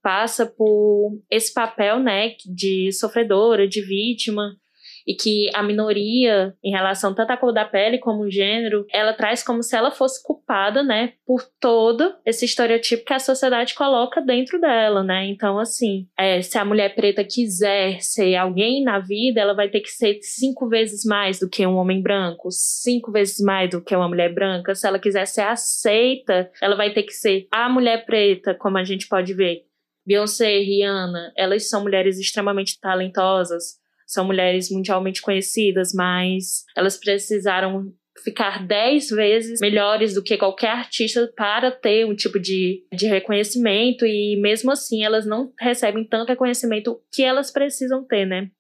passa 0.03 0.47
por 0.47 1.21
esse 1.31 1.53
papel, 1.53 2.01
né, 2.01 2.35
de 2.45 2.91
sofredora, 2.93 3.69
de 3.69 3.83
vítima, 3.83 4.57
e 5.09 5.15
que 5.15 5.49
a 5.55 5.63
minoria, 5.63 6.55
em 6.63 6.71
relação 6.71 7.15
tanto 7.15 7.31
à 7.31 7.37
cor 7.39 7.51
da 7.51 7.65
pele 7.65 7.97
como 7.97 8.25
o 8.25 8.31
gênero, 8.31 8.85
ela 8.93 9.15
traz 9.15 9.43
como 9.43 9.63
se 9.63 9.75
ela 9.75 9.91
fosse 9.91 10.23
culpada 10.23 10.83
né, 10.83 11.15
por 11.27 11.43
todo 11.59 12.15
esse 12.27 12.45
estereotipo 12.45 13.07
que 13.07 13.15
a 13.15 13.19
sociedade 13.19 13.75
coloca 13.75 14.21
dentro 14.21 14.61
dela, 14.61 15.03
né? 15.03 15.25
Então, 15.27 15.59
assim, 15.59 16.07
é, 16.15 16.43
se 16.43 16.59
a 16.59 16.65
mulher 16.65 16.95
preta 16.95 17.25
quiser 17.25 18.03
ser 18.03 18.37
alguém 18.37 18.85
na 18.85 18.99
vida, 18.99 19.41
ela 19.41 19.55
vai 19.55 19.71
ter 19.71 19.81
que 19.81 19.89
ser 19.89 20.19
cinco 20.21 20.69
vezes 20.69 21.07
mais 21.07 21.39
do 21.39 21.49
que 21.49 21.67
um 21.67 21.77
homem 21.77 22.03
branco, 22.03 22.51
cinco 22.51 23.11
vezes 23.11 23.41
mais 23.41 23.71
do 23.71 23.83
que 23.83 23.97
uma 23.97 24.09
mulher 24.09 24.35
branca. 24.35 24.75
Se 24.75 24.87
ela 24.87 24.99
quiser 24.99 25.27
ser 25.27 25.41
aceita, 25.41 26.51
ela 26.61 26.77
vai 26.77 26.93
ter 26.93 27.05
que 27.05 27.15
ser 27.15 27.49
a 27.51 27.67
mulher 27.71 28.05
preta, 28.05 28.55
como 28.55 28.77
a 28.77 28.85
gente 28.85 29.09
pode 29.09 29.33
ver. 29.33 29.65
Beyoncé, 30.07 30.59
Rihanna, 30.59 31.33
elas 31.35 31.69
são 31.69 31.83
mulheres 31.83 32.19
extremamente 32.19 32.79
talentosas, 32.79 33.79
são 34.09 34.25
mulheres 34.25 34.71
mundialmente 34.71 35.21
conhecidas, 35.21 35.93
mas 35.93 36.65
elas 36.75 36.97
precisaram 36.97 37.93
ficar 38.25 38.67
dez 38.67 39.11
vezes 39.11 39.61
melhores 39.61 40.15
do 40.15 40.23
que 40.23 40.37
qualquer 40.37 40.71
artista 40.71 41.31
para 41.37 41.71
ter 41.71 42.05
um 42.07 42.17
tipo 42.17 42.41
de, 42.41 42.85
de 42.93 43.07
reconhecimento 43.07 44.05
e 44.05 44.37
mesmo 44.41 44.73
assim 44.73 45.05
elas 45.05 45.27
não 45.27 45.53
recebem 45.61 46.05
tanto 46.05 46.31
reconhecimento 46.31 47.01
que 47.13 47.23
elas 47.23 47.53
precisam 47.53 48.05
ter, 48.05 48.27
né? 48.27 48.51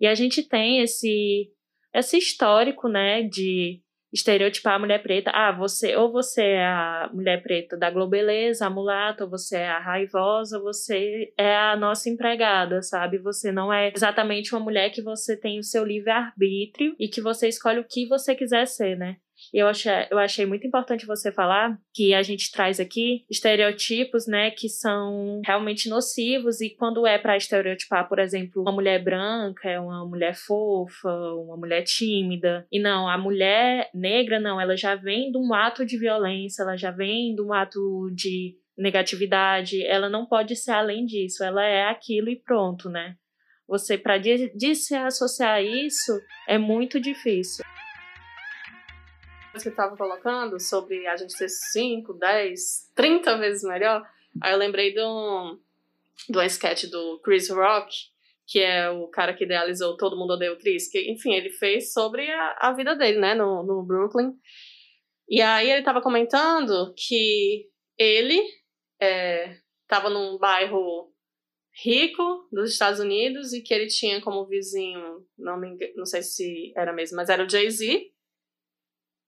E 0.00 0.06
a 0.06 0.14
gente 0.14 0.42
tem 0.42 0.80
esse 0.80 1.48
esse 1.94 2.18
histórico, 2.18 2.86
né, 2.86 3.22
de 3.22 3.80
estereotipar 4.12 4.74
a 4.74 4.78
mulher 4.78 5.02
preta. 5.02 5.30
Ah, 5.34 5.52
você 5.52 5.96
ou 5.96 6.10
você 6.10 6.42
é 6.42 6.66
a 6.66 7.10
mulher 7.12 7.42
preta 7.42 7.76
da 7.76 7.90
Globeleza, 7.90 8.66
a 8.66 8.70
mulata, 8.70 9.24
ou 9.24 9.30
você 9.30 9.56
é 9.56 9.68
a 9.68 9.78
raivosa, 9.78 10.58
você 10.58 11.32
é 11.36 11.56
a 11.56 11.76
nossa 11.76 12.08
empregada, 12.08 12.82
sabe? 12.82 13.18
Você 13.18 13.52
não 13.52 13.72
é 13.72 13.92
exatamente 13.94 14.54
uma 14.54 14.64
mulher 14.64 14.90
que 14.90 15.02
você 15.02 15.36
tem 15.36 15.58
o 15.58 15.64
seu 15.64 15.84
livre 15.84 16.10
arbítrio 16.10 16.94
e 16.98 17.08
que 17.08 17.20
você 17.20 17.48
escolhe 17.48 17.80
o 17.80 17.86
que 17.88 18.06
você 18.06 18.34
quiser 18.34 18.66
ser, 18.66 18.96
né? 18.96 19.16
Eu 19.52 19.66
achei, 19.66 19.92
eu 20.10 20.18
achei 20.18 20.46
muito 20.46 20.66
importante 20.66 21.06
você 21.06 21.32
falar 21.32 21.78
que 21.94 22.14
a 22.14 22.22
gente 22.22 22.50
traz 22.52 22.78
aqui 22.78 23.24
estereotipos, 23.30 24.26
né, 24.26 24.50
que 24.50 24.68
são 24.68 25.40
realmente 25.44 25.88
nocivos 25.88 26.60
e 26.60 26.70
quando 26.70 27.06
é 27.06 27.18
para 27.18 27.36
estereotipar, 27.36 28.08
por 28.08 28.18
exemplo, 28.18 28.62
uma 28.62 28.72
mulher 28.72 29.02
branca 29.02 29.68
é 29.68 29.80
uma 29.80 30.06
mulher 30.06 30.34
fofa, 30.34 31.10
uma 31.10 31.56
mulher 31.56 31.82
tímida. 31.82 32.66
E 32.70 32.80
não, 32.80 33.08
a 33.08 33.16
mulher 33.16 33.90
negra 33.94 34.38
não, 34.38 34.60
ela 34.60 34.76
já 34.76 34.94
vem 34.94 35.30
de 35.30 35.38
um 35.38 35.54
ato 35.54 35.84
de 35.84 35.98
violência, 35.98 36.62
ela 36.62 36.76
já 36.76 36.90
vem 36.90 37.34
de 37.34 37.42
um 37.42 37.52
ato 37.52 38.10
de 38.14 38.56
negatividade, 38.76 39.84
ela 39.84 40.08
não 40.08 40.26
pode 40.26 40.54
ser 40.54 40.70
além 40.70 41.04
disso, 41.04 41.42
ela 41.42 41.64
é 41.64 41.84
aquilo 41.88 42.28
e 42.28 42.36
pronto, 42.36 42.88
né? 42.88 43.16
Você 43.66 43.98
para 43.98 44.18
desassociar 44.18 45.62
isso 45.62 46.18
é 46.46 46.56
muito 46.56 46.98
difícil 47.00 47.64
que 49.62 49.68
estava 49.68 49.96
colocando 49.96 50.60
sobre 50.60 51.06
a 51.06 51.16
gente 51.16 51.32
ser 51.32 51.48
5, 51.48 52.14
10, 52.14 52.92
30 52.94 53.38
vezes 53.38 53.62
melhor, 53.62 54.08
aí 54.42 54.52
eu 54.52 54.58
lembrei 54.58 54.92
de 54.92 55.00
um, 55.02 55.58
de 56.28 56.38
um 56.38 56.42
sketch 56.42 56.84
do 56.84 57.20
Chris 57.20 57.50
Rock, 57.50 57.94
que 58.46 58.60
é 58.60 58.88
o 58.88 59.06
cara 59.08 59.34
que 59.34 59.44
idealizou 59.44 59.96
Todo 59.96 60.16
Mundo 60.16 60.32
Odeia 60.32 60.52
o 60.52 60.58
Chris, 60.58 60.90
que, 60.90 61.10
enfim, 61.10 61.34
ele 61.34 61.50
fez 61.50 61.92
sobre 61.92 62.30
a, 62.30 62.56
a 62.60 62.72
vida 62.72 62.96
dele, 62.96 63.18
né, 63.18 63.34
no, 63.34 63.62
no 63.62 63.82
Brooklyn. 63.82 64.32
E 65.28 65.42
aí 65.42 65.70
ele 65.70 65.80
estava 65.80 66.00
comentando 66.00 66.94
que 66.96 67.68
ele 67.98 68.42
é, 69.00 69.58
num 70.10 70.38
bairro 70.38 71.12
rico 71.82 72.48
dos 72.50 72.72
Estados 72.72 72.98
Unidos 72.98 73.52
e 73.52 73.62
que 73.62 73.72
ele 73.72 73.86
tinha 73.86 74.20
como 74.20 74.46
vizinho, 74.46 75.24
não, 75.36 75.58
me, 75.58 75.76
não 75.94 76.04
sei 76.04 76.22
se 76.22 76.72
era 76.76 76.92
mesmo, 76.92 77.16
mas 77.16 77.28
era 77.28 77.44
o 77.44 77.48
Jay-Z, 77.48 78.10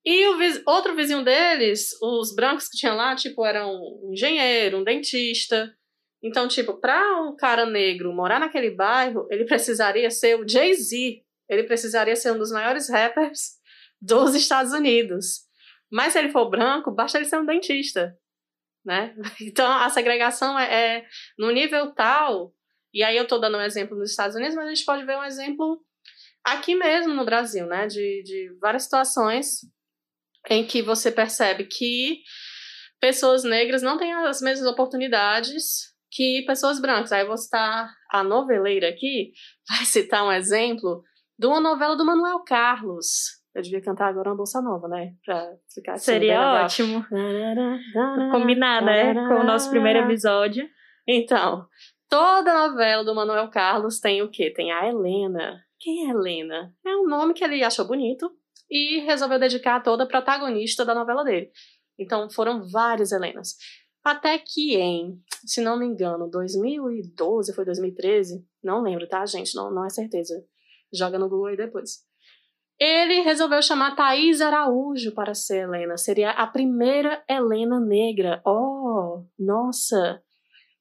e 0.04 0.26
o 0.28 0.38
viz... 0.38 0.62
outro 0.66 0.94
vizinho 0.96 1.22
deles, 1.22 1.90
os 2.02 2.34
brancos 2.34 2.68
que 2.68 2.76
tinham 2.76 2.96
lá, 2.96 3.14
tipo, 3.14 3.44
eram 3.44 3.74
um 3.74 4.12
engenheiro, 4.12 4.78
um 4.78 4.84
dentista. 4.84 5.74
Então, 6.22 6.48
tipo, 6.48 6.80
para 6.80 7.22
um 7.22 7.36
cara 7.36 7.66
negro 7.66 8.12
morar 8.12 8.40
naquele 8.40 8.70
bairro, 8.70 9.26
ele 9.30 9.44
precisaria 9.44 10.10
ser 10.10 10.38
o 10.38 10.48
Jay-Z. 10.48 11.22
Ele 11.48 11.64
precisaria 11.64 12.16
ser 12.16 12.32
um 12.32 12.38
dos 12.38 12.50
maiores 12.50 12.88
rappers 12.88 13.58
dos 14.00 14.34
Estados 14.34 14.72
Unidos. 14.72 15.46
Mas 15.90 16.12
se 16.12 16.18
ele 16.18 16.30
for 16.30 16.48
branco, 16.48 16.90
basta 16.90 17.18
ele 17.18 17.26
ser 17.26 17.38
um 17.38 17.44
dentista, 17.44 18.16
né? 18.84 19.14
Então, 19.42 19.70
a 19.70 19.90
segregação 19.90 20.58
é, 20.58 20.96
é 20.98 21.06
no 21.38 21.50
nível 21.50 21.92
tal, 21.92 22.54
e 22.94 23.02
aí 23.02 23.16
eu 23.16 23.24
estou 23.24 23.40
dando 23.40 23.58
um 23.58 23.62
exemplo 23.62 23.98
nos 23.98 24.10
Estados 24.10 24.36
Unidos, 24.36 24.54
mas 24.54 24.66
a 24.66 24.74
gente 24.74 24.84
pode 24.84 25.04
ver 25.04 25.16
um 25.16 25.24
exemplo 25.24 25.84
aqui 26.44 26.74
mesmo 26.74 27.12
no 27.12 27.24
Brasil, 27.24 27.66
né? 27.66 27.86
De, 27.86 28.22
de 28.22 28.56
várias 28.60 28.84
situações 28.84 29.60
em 30.48 30.66
que 30.66 30.82
você 30.82 31.10
percebe 31.10 31.64
que 31.64 32.20
pessoas 33.00 33.44
negras 33.44 33.82
não 33.82 33.98
têm 33.98 34.12
as 34.12 34.40
mesmas 34.40 34.70
oportunidades 34.70 35.90
que 36.10 36.44
pessoas 36.46 36.80
brancas. 36.80 37.12
Aí 37.12 37.24
você 37.24 37.44
está 37.44 37.90
a 38.10 38.22
noveleira 38.22 38.88
aqui, 38.88 39.32
vai 39.68 39.84
citar 39.84 40.24
um 40.24 40.32
exemplo 40.32 41.02
de 41.38 41.46
uma 41.46 41.60
novela 41.60 41.96
do 41.96 42.04
Manuel 42.04 42.42
Carlos. 42.44 43.40
Eu 43.54 43.62
devia 43.62 43.82
cantar 43.82 44.08
agora 44.08 44.30
uma 44.30 44.36
bolsa 44.36 44.60
nova, 44.60 44.86
né? 44.86 45.12
Pra 45.24 45.50
ficar 45.74 45.94
assim, 45.94 46.04
Seria 46.04 46.62
ótimo. 46.62 47.04
Combinada, 48.30 48.86
né? 48.86 49.14
Com 49.14 49.40
o 49.40 49.44
nosso 49.44 49.70
primeiro 49.70 50.00
episódio. 50.00 50.68
Então, 51.06 51.66
toda 52.08 52.68
novela 52.68 53.04
do 53.04 53.12
Manuel 53.12 53.50
Carlos 53.50 53.98
tem 53.98 54.22
o 54.22 54.30
quê? 54.30 54.52
Tem 54.54 54.70
a 54.70 54.86
Helena. 54.86 55.60
Quem 55.80 56.06
é 56.06 56.10
Helena? 56.10 56.72
É 56.86 56.94
um 56.94 57.08
nome 57.08 57.34
que 57.34 57.42
ele 57.42 57.64
achou 57.64 57.88
bonito 57.88 58.30
e 58.70 59.00
resolveu 59.00 59.38
dedicar 59.38 59.82
toda 59.82 60.04
a 60.04 60.06
protagonista 60.06 60.84
da 60.84 60.94
novela 60.94 61.24
dele. 61.24 61.50
Então 61.98 62.30
foram 62.30 62.66
várias 62.68 63.12
Helenas. 63.12 63.56
Até 64.02 64.38
que 64.38 64.76
em, 64.76 65.20
se 65.44 65.60
não 65.60 65.78
me 65.78 65.84
engano, 65.84 66.30
2012, 66.30 67.54
foi 67.54 67.64
2013, 67.64 68.42
não 68.62 68.80
lembro, 68.80 69.06
tá, 69.06 69.26
gente? 69.26 69.54
Não, 69.54 69.70
não 69.70 69.84
é 69.84 69.90
certeza. 69.90 70.42
Joga 70.92 71.18
no 71.18 71.28
Google 71.28 71.46
aí 71.46 71.56
depois. 71.56 71.98
Ele 72.78 73.20
resolveu 73.20 73.60
chamar 73.60 73.94
Thaís 73.94 74.40
Araújo 74.40 75.12
para 75.12 75.34
ser 75.34 75.64
Helena. 75.64 75.98
Seria 75.98 76.30
a 76.30 76.46
primeira 76.46 77.22
Helena 77.28 77.78
negra. 77.78 78.40
Oh, 78.46 79.26
nossa! 79.38 80.22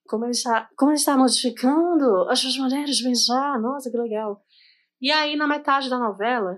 Como 0.07 0.23
ele 0.23 0.31
está, 0.31 0.69
como 0.77 0.91
ele 0.91 0.97
está 0.97 1.17
modificando 1.17 2.29
as 2.29 2.41
mulheres 2.57 3.03
beijar. 3.03 3.59
Nossa, 3.59 3.91
que 3.91 3.97
legal. 3.97 4.41
E 5.01 5.11
aí, 5.11 5.35
na 5.35 5.45
metade 5.45 5.89
da 5.89 5.99
novela, 5.99 6.57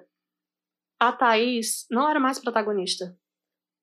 a 1.02 1.12
Thaís 1.12 1.88
não 1.90 2.08
era 2.08 2.20
mais 2.20 2.38
protagonista. 2.38 3.18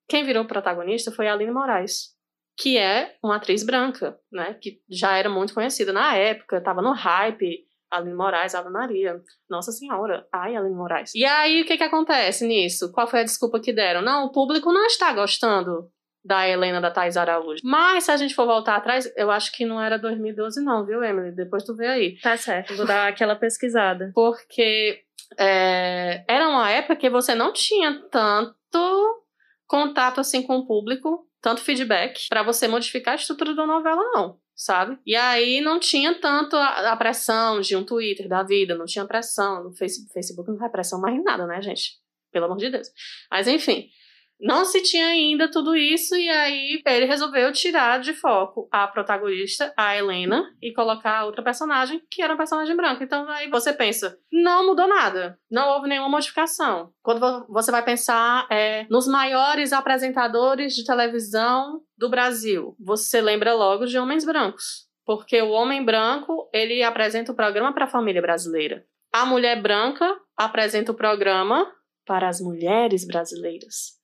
Quem 0.07 0.23
virou 0.23 0.45
protagonista 0.45 1.11
foi 1.11 1.27
a 1.27 1.33
Aline 1.33 1.51
Moraes, 1.51 2.15
que 2.57 2.77
é 2.77 3.17
uma 3.21 3.35
atriz 3.35 3.61
branca, 3.61 4.17
né? 4.31 4.53
Que 4.53 4.79
já 4.89 5.17
era 5.17 5.29
muito 5.29 5.53
conhecida 5.53 5.91
na 5.91 6.15
época, 6.15 6.59
estava 6.59 6.81
no 6.81 6.93
hype. 6.93 7.67
Aline 7.91 8.15
Moraes, 8.15 8.55
Ave 8.55 8.69
Maria. 8.69 9.19
Nossa 9.49 9.71
Senhora. 9.71 10.25
Ai, 10.31 10.55
Aline 10.55 10.75
Moraes. 10.75 11.13
E 11.13 11.25
aí, 11.25 11.61
o 11.61 11.65
que 11.65 11.75
que 11.75 11.83
acontece 11.83 12.47
nisso? 12.47 12.89
Qual 12.93 13.07
foi 13.07 13.19
a 13.19 13.25
desculpa 13.25 13.59
que 13.59 13.73
deram? 13.73 14.01
Não, 14.01 14.25
o 14.25 14.31
público 14.31 14.71
não 14.71 14.85
está 14.85 15.11
gostando 15.11 15.91
da 16.23 16.47
Helena 16.47 16.79
da 16.79 16.91
Thais 16.91 17.17
Araújo. 17.17 17.61
Mas 17.65 18.05
se 18.05 18.11
a 18.11 18.17
gente 18.17 18.35
for 18.35 18.45
voltar 18.45 18.75
atrás, 18.75 19.11
eu 19.17 19.29
acho 19.29 19.51
que 19.51 19.65
não 19.65 19.81
era 19.81 19.97
2012 19.97 20.63
não, 20.63 20.85
viu, 20.85 21.03
Emily? 21.03 21.31
Depois 21.31 21.63
tu 21.63 21.75
vê 21.75 21.87
aí. 21.87 22.19
Tá 22.21 22.37
certo, 22.37 22.75
vou 22.75 22.85
dar 22.85 23.07
aquela 23.07 23.35
pesquisada. 23.35 24.11
Porque 24.13 25.03
é, 25.37 26.23
era 26.27 26.47
uma 26.47 26.69
época 26.69 26.95
que 26.95 27.09
você 27.09 27.35
não 27.35 27.53
tinha 27.53 28.01
tanto 28.09 29.23
contato 29.67 30.19
assim 30.19 30.41
com 30.41 30.57
o 30.57 30.65
público, 30.65 31.27
tanto 31.41 31.61
feedback, 31.61 32.27
para 32.27 32.43
você 32.43 32.67
modificar 32.67 33.13
a 33.13 33.15
estrutura 33.15 33.55
da 33.55 33.65
novela, 33.65 34.01
não. 34.13 34.39
Sabe? 34.55 34.99
E 35.05 35.15
aí 35.15 35.61
não 35.61 35.79
tinha 35.79 36.19
tanto 36.19 36.57
a, 36.57 36.91
a, 36.91 36.97
pressão 36.97 37.61
de 37.61 37.77
um 37.77 37.85
Twitter 37.85 38.27
da 38.27 38.43
vida, 38.43 38.75
não 38.75 38.85
tinha 38.85 39.05
pressão. 39.05 39.63
No 39.63 39.71
Facebook, 39.73 40.13
Facebook 40.13 40.49
não 40.49 40.57
vai 40.57 40.69
pressão 40.69 40.99
mais 40.99 41.23
nada, 41.23 41.47
né, 41.47 41.61
gente? 41.61 41.93
Pelo 42.29 42.45
amor 42.45 42.57
de 42.57 42.69
Deus. 42.69 42.89
Mas 43.31 43.47
enfim, 43.47 43.89
não 44.39 44.63
se 44.63 44.81
tinha 44.81 45.07
ainda 45.07 45.51
tudo 45.51 45.75
isso, 45.75 46.15
e 46.15 46.29
aí 46.29 46.81
ele 46.85 47.05
resolveu 47.05 47.51
tirar 47.51 47.99
de 47.99 48.13
foco 48.13 48.67
a 48.71 48.87
protagonista, 48.87 49.73
a 49.75 49.95
Helena, 49.97 50.45
e 50.61 50.73
colocar 50.73 51.25
outra 51.25 51.43
personagem, 51.43 52.01
que 52.09 52.21
era 52.21 52.33
uma 52.33 52.37
personagem 52.37 52.75
branca. 52.75 53.03
Então 53.03 53.27
aí 53.29 53.49
você 53.49 53.73
pensa, 53.73 54.17
não 54.31 54.65
mudou 54.65 54.87
nada, 54.87 55.37
não 55.51 55.69
houve 55.69 55.89
nenhuma 55.89 56.09
modificação. 56.09 56.93
Quando 57.01 57.45
você 57.49 57.69
vai 57.69 57.83
pensar 57.83 58.47
é, 58.49 58.85
nos 58.89 59.07
maiores 59.07 59.73
apresentadores 59.73 60.73
de 60.73 60.85
televisão 60.85 61.81
do 61.97 62.09
Brasil, 62.09 62.75
você 62.79 63.21
lembra 63.21 63.53
logo 63.53 63.85
de 63.85 63.99
homens 63.99 64.25
brancos. 64.25 64.87
Porque 65.05 65.41
o 65.41 65.49
homem 65.49 65.83
branco, 65.83 66.49
ele 66.53 66.83
apresenta 66.83 67.31
o 67.31 67.35
programa 67.35 67.73
para 67.73 67.85
a 67.85 67.89
família 67.89 68.21
brasileira. 68.21 68.85
A 69.11 69.25
mulher 69.25 69.59
branca 69.59 70.15
apresenta 70.37 70.91
o 70.91 70.95
programa 70.95 71.69
para 72.05 72.29
as 72.29 72.39
mulheres 72.39 73.05
brasileiras. 73.05 73.98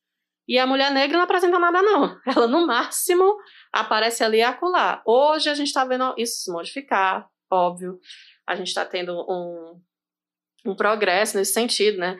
E 0.48 0.60
a 0.60 0.68
mulher 0.68 0.92
negra 0.92 1.18
não 1.18 1.24
apresenta 1.24 1.58
nada, 1.58 1.82
não. 1.82 2.20
Ela, 2.26 2.48
no 2.48 2.66
máximo, 2.68 3.38
aparece 3.72 4.24
ali 4.24 4.38
e 4.38 4.44
acolá. 4.44 5.02
Hoje 5.06 5.50
a 5.50 5.54
gente 5.54 5.68
está 5.68 5.84
vendo 5.86 6.14
isso 6.18 6.44
se 6.44 6.52
modificar, 6.52 7.28
óbvio. 7.50 8.00
A 8.48 8.56
gente 8.56 8.68
está 8.68 8.86
tendo 8.86 9.14
um, 9.30 9.82
um 10.66 10.76
progresso 10.76 11.38
nesse 11.38 11.54
sentido, 11.54 11.98
né? 11.98 12.18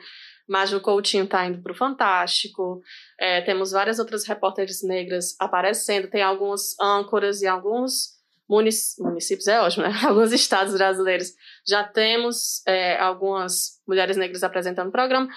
Maju 0.48 0.80
Coutinho 0.80 1.24
está 1.24 1.44
indo 1.46 1.60
para 1.62 1.72
o 1.72 1.76
Fantástico. 1.76 2.80
É, 3.18 3.40
temos 3.40 3.72
várias 3.72 3.98
outras 3.98 4.24
repórteres 4.24 4.82
negras 4.82 5.34
aparecendo. 5.40 6.08
Tem 6.08 6.22
alguns 6.22 6.78
âncoras 6.80 7.42
e 7.42 7.46
alguns 7.46 8.16
municípios, 8.48 9.48
é 9.48 9.60
ótimo, 9.60 9.84
né? 9.84 9.92
Alguns 10.06 10.32
estados 10.32 10.74
brasileiros 10.74 11.32
já 11.66 11.82
temos 11.82 12.64
é, 12.64 12.96
algumas 12.96 13.80
mulheres 13.86 14.16
negras 14.16 14.44
apresentando 14.44 14.88
o 14.88 14.92
programa 14.92 15.28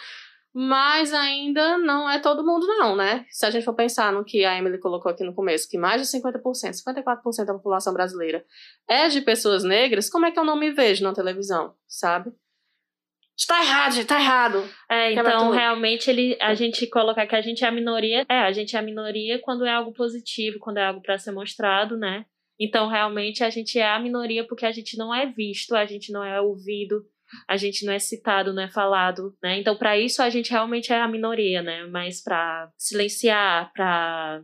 mas 0.53 1.13
ainda 1.13 1.77
não 1.77 2.09
é 2.09 2.19
todo 2.19 2.45
mundo 2.45 2.65
não, 2.65 2.95
né? 2.95 3.25
Se 3.29 3.45
a 3.45 3.51
gente 3.51 3.63
for 3.63 3.75
pensar 3.75 4.11
no 4.11 4.25
que 4.25 4.43
a 4.43 4.57
Emily 4.57 4.79
colocou 4.79 5.11
aqui 5.11 5.23
no 5.23 5.33
começo, 5.33 5.69
que 5.69 5.77
mais 5.77 6.01
de 6.01 6.17
50%, 6.17 6.41
54% 6.41 7.45
da 7.45 7.53
população 7.53 7.93
brasileira 7.93 8.43
é 8.87 9.07
de 9.07 9.21
pessoas 9.21 9.63
negras, 9.63 10.09
como 10.09 10.25
é 10.25 10.31
que 10.31 10.39
eu 10.39 10.45
não 10.45 10.57
me 10.57 10.71
vejo 10.71 11.03
na 11.03 11.13
televisão, 11.13 11.75
sabe? 11.87 12.31
Está 13.37 13.63
errado, 13.63 13.97
está 13.97 14.19
errado. 14.19 14.69
É, 14.89 15.13
então 15.13 15.49
realmente 15.51 16.09
ele, 16.09 16.37
a 16.41 16.53
gente 16.53 16.85
colocar 16.87 17.25
que 17.25 17.35
a 17.35 17.41
gente 17.41 17.63
é 17.63 17.67
a 17.67 17.71
minoria, 17.71 18.25
é, 18.27 18.39
a 18.39 18.51
gente 18.51 18.75
é 18.75 18.79
a 18.79 18.81
minoria 18.81 19.39
quando 19.39 19.65
é 19.65 19.71
algo 19.71 19.93
positivo, 19.93 20.59
quando 20.59 20.77
é 20.77 20.85
algo 20.85 21.01
para 21.01 21.17
ser 21.17 21.31
mostrado, 21.31 21.95
né? 21.95 22.25
Então 22.59 22.89
realmente 22.89 23.41
a 23.41 23.49
gente 23.49 23.79
é 23.79 23.89
a 23.89 23.99
minoria 23.99 24.45
porque 24.45 24.65
a 24.65 24.71
gente 24.73 24.97
não 24.97 25.15
é 25.15 25.25
visto, 25.25 25.73
a 25.73 25.85
gente 25.85 26.11
não 26.11 26.21
é 26.21 26.41
ouvido, 26.41 27.05
a 27.47 27.57
gente 27.57 27.85
não 27.85 27.93
é 27.93 27.99
citado, 27.99 28.53
não 28.53 28.63
é 28.63 28.69
falado, 28.69 29.35
né? 29.41 29.59
Então, 29.59 29.75
para 29.75 29.97
isso, 29.97 30.21
a 30.21 30.29
gente 30.29 30.51
realmente 30.51 30.91
é 30.91 30.99
a 30.99 31.07
minoria, 31.07 31.61
né? 31.61 31.85
Mas 31.85 32.21
para 32.21 32.71
silenciar, 32.77 33.71
para 33.73 34.41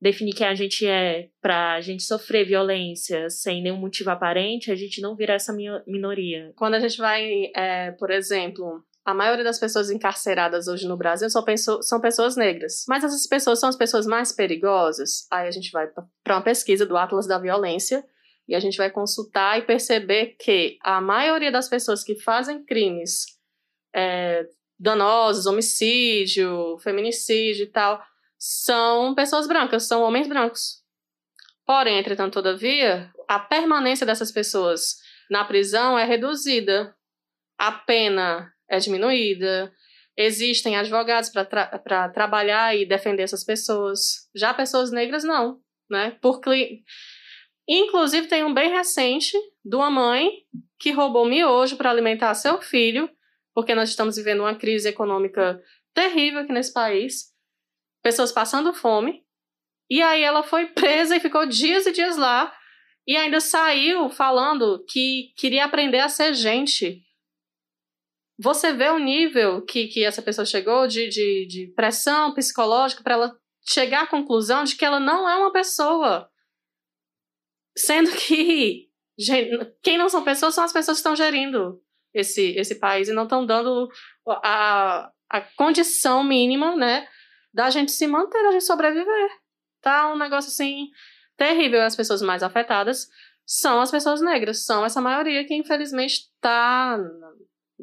definir 0.00 0.34
quem 0.34 0.46
a 0.46 0.54
gente 0.54 0.86
é, 0.86 1.28
para 1.40 1.74
a 1.74 1.80
gente 1.80 2.02
sofrer 2.02 2.44
violência 2.44 3.30
sem 3.30 3.62
nenhum 3.62 3.78
motivo 3.78 4.10
aparente, 4.10 4.70
a 4.70 4.74
gente 4.74 5.00
não 5.00 5.16
vira 5.16 5.32
essa 5.32 5.52
minoria. 5.86 6.52
Quando 6.56 6.74
a 6.74 6.80
gente 6.80 6.98
vai, 6.98 7.50
é, 7.56 7.90
por 7.92 8.10
exemplo, 8.10 8.84
a 9.04 9.14
maioria 9.14 9.44
das 9.44 9.58
pessoas 9.58 9.90
encarceradas 9.90 10.66
hoje 10.66 10.86
no 10.86 10.96
Brasil 10.96 11.28
são, 11.30 11.44
são 11.82 12.00
pessoas 12.00 12.36
negras. 12.36 12.84
Mas 12.88 13.04
essas 13.04 13.26
pessoas 13.26 13.60
são 13.60 13.68
as 13.68 13.76
pessoas 13.76 14.06
mais 14.06 14.32
perigosas? 14.32 15.26
Aí 15.30 15.46
a 15.46 15.50
gente 15.50 15.70
vai 15.70 15.86
para 15.86 16.36
uma 16.36 16.42
pesquisa 16.42 16.86
do 16.86 16.96
Atlas 16.96 17.26
da 17.26 17.38
Violência, 17.38 18.04
e 18.46 18.54
a 18.54 18.60
gente 18.60 18.76
vai 18.76 18.90
consultar 18.90 19.58
e 19.58 19.62
perceber 19.62 20.36
que 20.38 20.78
a 20.82 21.00
maioria 21.00 21.50
das 21.50 21.68
pessoas 21.68 22.04
que 22.04 22.14
fazem 22.20 22.64
crimes 22.64 23.26
é, 23.94 24.46
danosos, 24.78 25.46
homicídio, 25.46 26.78
feminicídio 26.78 27.64
e 27.64 27.70
tal, 27.70 28.02
são 28.38 29.14
pessoas 29.14 29.46
brancas, 29.46 29.86
são 29.86 30.02
homens 30.02 30.28
brancos. 30.28 30.82
Porém, 31.64 31.98
entretanto, 31.98 32.34
todavia, 32.34 33.10
a 33.26 33.38
permanência 33.38 34.04
dessas 34.04 34.30
pessoas 34.30 34.96
na 35.30 35.44
prisão 35.44 35.98
é 35.98 36.04
reduzida, 36.04 36.94
a 37.58 37.72
pena 37.72 38.52
é 38.68 38.78
diminuída, 38.78 39.72
existem 40.16 40.76
advogados 40.76 41.30
para 41.30 41.44
tra 41.44 42.08
trabalhar 42.10 42.76
e 42.76 42.86
defender 42.86 43.22
essas 43.22 43.44
pessoas. 43.44 44.28
Já 44.34 44.52
pessoas 44.52 44.90
negras, 44.90 45.24
não. 45.24 45.60
Né? 45.90 46.16
Por 46.20 46.40
Inclusive, 47.68 48.28
tem 48.28 48.44
um 48.44 48.52
bem 48.52 48.70
recente 48.70 49.36
de 49.64 49.76
uma 49.76 49.90
mãe 49.90 50.30
que 50.78 50.92
roubou 50.92 51.24
miojo 51.24 51.76
para 51.76 51.90
alimentar 51.90 52.34
seu 52.34 52.60
filho, 52.60 53.08
porque 53.54 53.74
nós 53.74 53.88
estamos 53.88 54.16
vivendo 54.16 54.40
uma 54.40 54.54
crise 54.54 54.88
econômica 54.88 55.62
terrível 55.94 56.40
aqui 56.40 56.52
nesse 56.52 56.72
país. 56.72 57.32
Pessoas 58.02 58.32
passando 58.32 58.74
fome. 58.74 59.24
E 59.88 60.02
aí 60.02 60.22
ela 60.22 60.42
foi 60.42 60.66
presa 60.72 61.16
e 61.16 61.20
ficou 61.20 61.46
dias 61.46 61.86
e 61.86 61.92
dias 61.92 62.16
lá. 62.16 62.54
E 63.06 63.16
ainda 63.16 63.40
saiu 63.40 64.10
falando 64.10 64.84
que 64.88 65.32
queria 65.36 65.64
aprender 65.64 66.00
a 66.00 66.08
ser 66.08 66.34
gente. 66.34 67.02
Você 68.38 68.72
vê 68.72 68.88
o 68.88 68.98
nível 68.98 69.62
que, 69.62 69.86
que 69.86 70.04
essa 70.04 70.20
pessoa 70.20 70.44
chegou 70.44 70.86
de, 70.88 71.08
de, 71.08 71.46
de 71.46 71.72
pressão 71.74 72.34
psicológica 72.34 73.02
para 73.02 73.14
ela 73.14 73.38
chegar 73.66 74.02
à 74.02 74.06
conclusão 74.06 74.64
de 74.64 74.76
que 74.76 74.84
ela 74.84 74.98
não 74.98 75.28
é 75.28 75.36
uma 75.36 75.52
pessoa 75.52 76.28
Sendo 77.76 78.10
que 78.12 78.88
quem 79.82 79.98
não 79.98 80.08
são 80.08 80.22
pessoas 80.24 80.54
são 80.54 80.64
as 80.64 80.72
pessoas 80.72 80.98
que 80.98 81.00
estão 81.00 81.16
gerindo 81.16 81.80
esse, 82.12 82.52
esse 82.56 82.76
país 82.76 83.08
e 83.08 83.12
não 83.12 83.24
estão 83.24 83.44
dando 83.44 83.88
a, 84.26 85.10
a 85.28 85.40
condição 85.56 86.22
mínima, 86.22 86.76
né, 86.76 87.08
da 87.52 87.70
gente 87.70 87.92
se 87.92 88.06
manter, 88.06 88.42
da 88.42 88.52
gente 88.52 88.64
sobreviver. 88.64 89.30
Tá 89.80 90.12
um 90.12 90.18
negócio 90.18 90.50
assim 90.50 90.88
terrível. 91.36 91.82
As 91.82 91.96
pessoas 91.96 92.22
mais 92.22 92.42
afetadas 92.42 93.08
são 93.46 93.80
as 93.80 93.90
pessoas 93.90 94.20
negras, 94.20 94.64
são 94.64 94.84
essa 94.84 95.00
maioria 95.00 95.44
que 95.44 95.54
infelizmente 95.54 96.30
está 96.34 96.98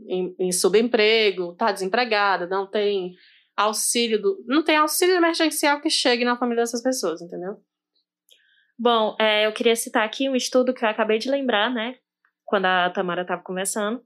em, 0.07 0.35
em 0.39 0.51
subemprego, 0.51 1.51
está 1.51 1.71
desempregada, 1.71 2.47
não 2.47 2.65
tem 2.65 3.13
auxílio 3.55 4.19
do, 4.19 4.43
não 4.47 4.63
tem 4.63 4.77
auxílio 4.77 5.15
emergencial 5.15 5.79
que 5.79 5.89
chegue 5.89 6.25
na 6.25 6.37
família 6.37 6.63
dessas 6.63 6.81
pessoas, 6.81 7.21
entendeu? 7.21 7.61
Bom, 8.83 9.15
é, 9.19 9.45
eu 9.45 9.53
queria 9.53 9.75
citar 9.75 10.03
aqui 10.03 10.27
um 10.27 10.35
estudo 10.35 10.73
que 10.73 10.83
eu 10.83 10.89
acabei 10.89 11.19
de 11.19 11.29
lembrar, 11.29 11.69
né? 11.69 11.97
Quando 12.43 12.65
a 12.65 12.89
Tamara 12.89 13.21
estava 13.21 13.39
conversando, 13.39 14.03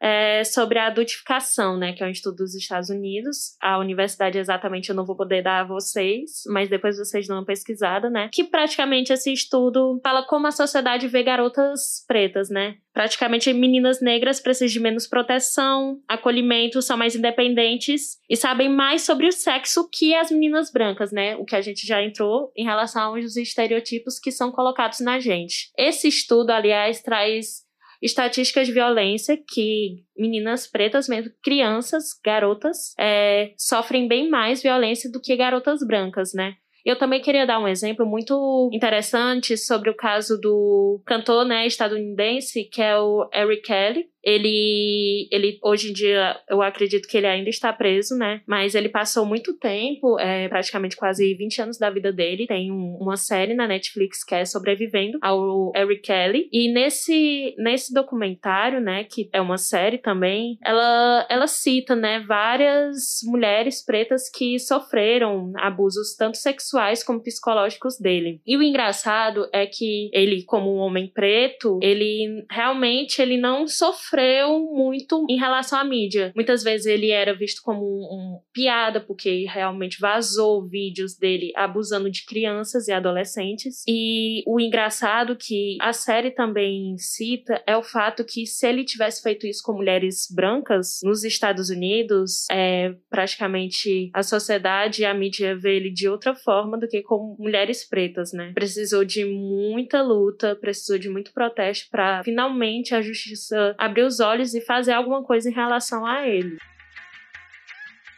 é, 0.00 0.44
sobre 0.44 0.78
a 0.78 0.86
adultificação, 0.86 1.76
né, 1.76 1.92
que 1.92 2.02
é 2.02 2.06
um 2.06 2.10
estudo 2.10 2.36
dos 2.36 2.54
Estados 2.54 2.90
Unidos. 2.90 3.56
A 3.60 3.78
universidade 3.78 4.38
exatamente 4.38 4.90
eu 4.90 4.94
não 4.94 5.04
vou 5.04 5.16
poder 5.16 5.42
dar 5.42 5.60
a 5.60 5.64
vocês, 5.64 6.42
mas 6.48 6.68
depois 6.68 6.98
vocês 6.98 7.26
dão 7.26 7.38
uma 7.38 7.44
pesquisada, 7.44 8.10
né? 8.10 8.28
Que 8.32 8.44
praticamente 8.44 9.12
esse 9.12 9.32
estudo 9.32 10.00
fala 10.02 10.24
como 10.26 10.46
a 10.46 10.52
sociedade 10.52 11.08
vê 11.08 11.22
garotas 11.22 12.04
pretas, 12.06 12.50
né? 12.50 12.76
Praticamente 12.92 13.52
meninas 13.52 14.00
negras 14.00 14.40
precisam 14.40 14.72
de 14.72 14.80
menos 14.80 15.06
proteção, 15.06 16.00
acolhimento, 16.08 16.80
são 16.80 16.96
mais 16.96 17.14
independentes 17.14 18.16
e 18.28 18.36
sabem 18.36 18.70
mais 18.70 19.02
sobre 19.02 19.26
o 19.26 19.32
sexo 19.32 19.88
que 19.92 20.14
as 20.14 20.30
meninas 20.30 20.72
brancas, 20.72 21.12
né? 21.12 21.36
O 21.36 21.44
que 21.44 21.54
a 21.54 21.60
gente 21.60 21.86
já 21.86 22.02
entrou 22.02 22.50
em 22.56 22.64
relação 22.64 23.14
aos 23.14 23.36
estereotipos 23.36 24.18
que 24.18 24.32
são 24.32 24.50
colocados 24.50 25.00
na 25.00 25.20
gente. 25.20 25.70
Esse 25.76 26.08
estudo, 26.08 26.50
aliás, 26.50 27.02
traz 27.02 27.65
estatísticas 28.06 28.66
de 28.66 28.72
violência 28.72 29.36
que 29.36 30.04
meninas 30.16 30.66
pretas, 30.66 31.08
mesmo 31.08 31.30
crianças, 31.42 32.04
garotas, 32.24 32.94
é, 32.98 33.52
sofrem 33.58 34.08
bem 34.08 34.30
mais 34.30 34.62
violência 34.62 35.10
do 35.10 35.20
que 35.20 35.36
garotas 35.36 35.80
brancas, 35.86 36.32
né? 36.32 36.54
Eu 36.84 36.96
também 36.96 37.20
queria 37.20 37.44
dar 37.44 37.58
um 37.58 37.66
exemplo 37.66 38.06
muito 38.06 38.70
interessante 38.72 39.56
sobre 39.56 39.90
o 39.90 39.96
caso 39.96 40.40
do 40.40 41.02
cantor 41.04 41.44
né, 41.44 41.66
estadunidense, 41.66 42.62
que 42.62 42.80
é 42.80 42.96
o 42.96 43.28
Eric 43.34 43.62
Kelly, 43.62 44.06
ele, 44.26 45.28
ele 45.30 45.56
hoje 45.62 45.90
em 45.90 45.92
dia, 45.92 46.36
eu 46.50 46.60
acredito 46.60 47.06
que 47.06 47.16
ele 47.16 47.28
ainda 47.28 47.48
está 47.48 47.72
preso, 47.72 48.16
né? 48.16 48.40
Mas 48.44 48.74
ele 48.74 48.88
passou 48.88 49.24
muito 49.24 49.56
tempo, 49.56 50.18
é, 50.18 50.48
praticamente 50.48 50.96
quase 50.96 51.32
20 51.34 51.62
anos 51.62 51.78
da 51.78 51.88
vida 51.88 52.12
dele. 52.12 52.48
Tem 52.48 52.72
um, 52.72 52.96
uma 53.00 53.16
série 53.16 53.54
na 53.54 53.68
Netflix 53.68 54.24
que 54.24 54.34
é 54.34 54.44
Sobrevivendo 54.44 55.18
ao 55.22 55.70
Eric 55.76 56.02
Kelly. 56.02 56.48
E 56.52 56.68
nesse, 56.72 57.54
nesse 57.56 57.94
documentário, 57.94 58.80
né, 58.80 59.04
que 59.04 59.30
é 59.32 59.40
uma 59.40 59.58
série 59.58 59.98
também, 59.98 60.58
ela, 60.64 61.24
ela 61.30 61.46
cita, 61.46 61.94
né, 61.94 62.24
várias 62.26 63.20
mulheres 63.22 63.84
pretas 63.84 64.28
que 64.28 64.58
sofreram 64.58 65.52
abusos 65.56 66.16
tanto 66.16 66.36
sexuais 66.36 67.04
como 67.04 67.22
psicológicos 67.22 67.96
dele. 68.00 68.40
E 68.44 68.56
o 68.56 68.62
engraçado 68.62 69.48
é 69.52 69.66
que 69.66 70.10
ele, 70.12 70.42
como 70.42 70.74
um 70.74 70.78
homem 70.78 71.06
preto, 71.14 71.78
ele 71.80 72.44
realmente 72.50 73.22
ele 73.22 73.36
não 73.36 73.68
sofreu 73.68 74.15
sofreu 74.16 74.58
muito 74.72 75.26
em 75.28 75.36
relação 75.36 75.78
à 75.78 75.84
mídia. 75.84 76.32
Muitas 76.34 76.62
vezes 76.62 76.86
ele 76.86 77.10
era 77.10 77.34
visto 77.34 77.60
como 77.62 77.82
um, 77.84 78.14
um 78.14 78.40
piada, 78.52 79.00
porque 79.00 79.44
realmente 79.46 80.00
vazou 80.00 80.66
vídeos 80.66 81.16
dele 81.16 81.52
abusando 81.54 82.10
de 82.10 82.24
crianças 82.24 82.88
e 82.88 82.92
adolescentes. 82.92 83.82
E 83.86 84.42
o 84.46 84.58
engraçado 84.58 85.36
que 85.36 85.76
a 85.80 85.92
série 85.92 86.30
também 86.30 86.96
cita 86.96 87.62
é 87.66 87.76
o 87.76 87.82
fato 87.82 88.24
que 88.24 88.46
se 88.46 88.66
ele 88.66 88.84
tivesse 88.84 89.22
feito 89.22 89.46
isso 89.46 89.62
com 89.62 89.74
mulheres 89.74 90.26
brancas 90.34 91.00
nos 91.02 91.22
Estados 91.22 91.68
Unidos, 91.68 92.46
é, 92.50 92.94
praticamente 93.10 94.10
a 94.14 94.22
sociedade 94.22 95.02
e 95.02 95.04
a 95.04 95.12
mídia 95.12 95.56
vê 95.56 95.76
ele 95.76 95.90
de 95.90 96.08
outra 96.08 96.34
forma 96.34 96.78
do 96.78 96.88
que 96.88 97.02
com 97.02 97.36
mulheres 97.38 97.86
pretas, 97.86 98.32
né? 98.32 98.52
Precisou 98.54 99.04
de 99.04 99.24
muita 99.24 100.02
luta, 100.02 100.56
precisou 100.56 100.98
de 100.98 101.08
muito 101.08 101.32
protesto 101.32 101.88
para 101.90 102.22
finalmente 102.24 102.94
a 102.94 103.02
justiça 103.02 103.74
abrir 103.78 104.05
os 104.06 104.20
olhos 104.20 104.54
e 104.54 104.60
fazer 104.60 104.92
alguma 104.92 105.22
coisa 105.22 105.50
em 105.50 105.52
relação 105.52 106.06
a 106.06 106.26
ele. 106.26 106.56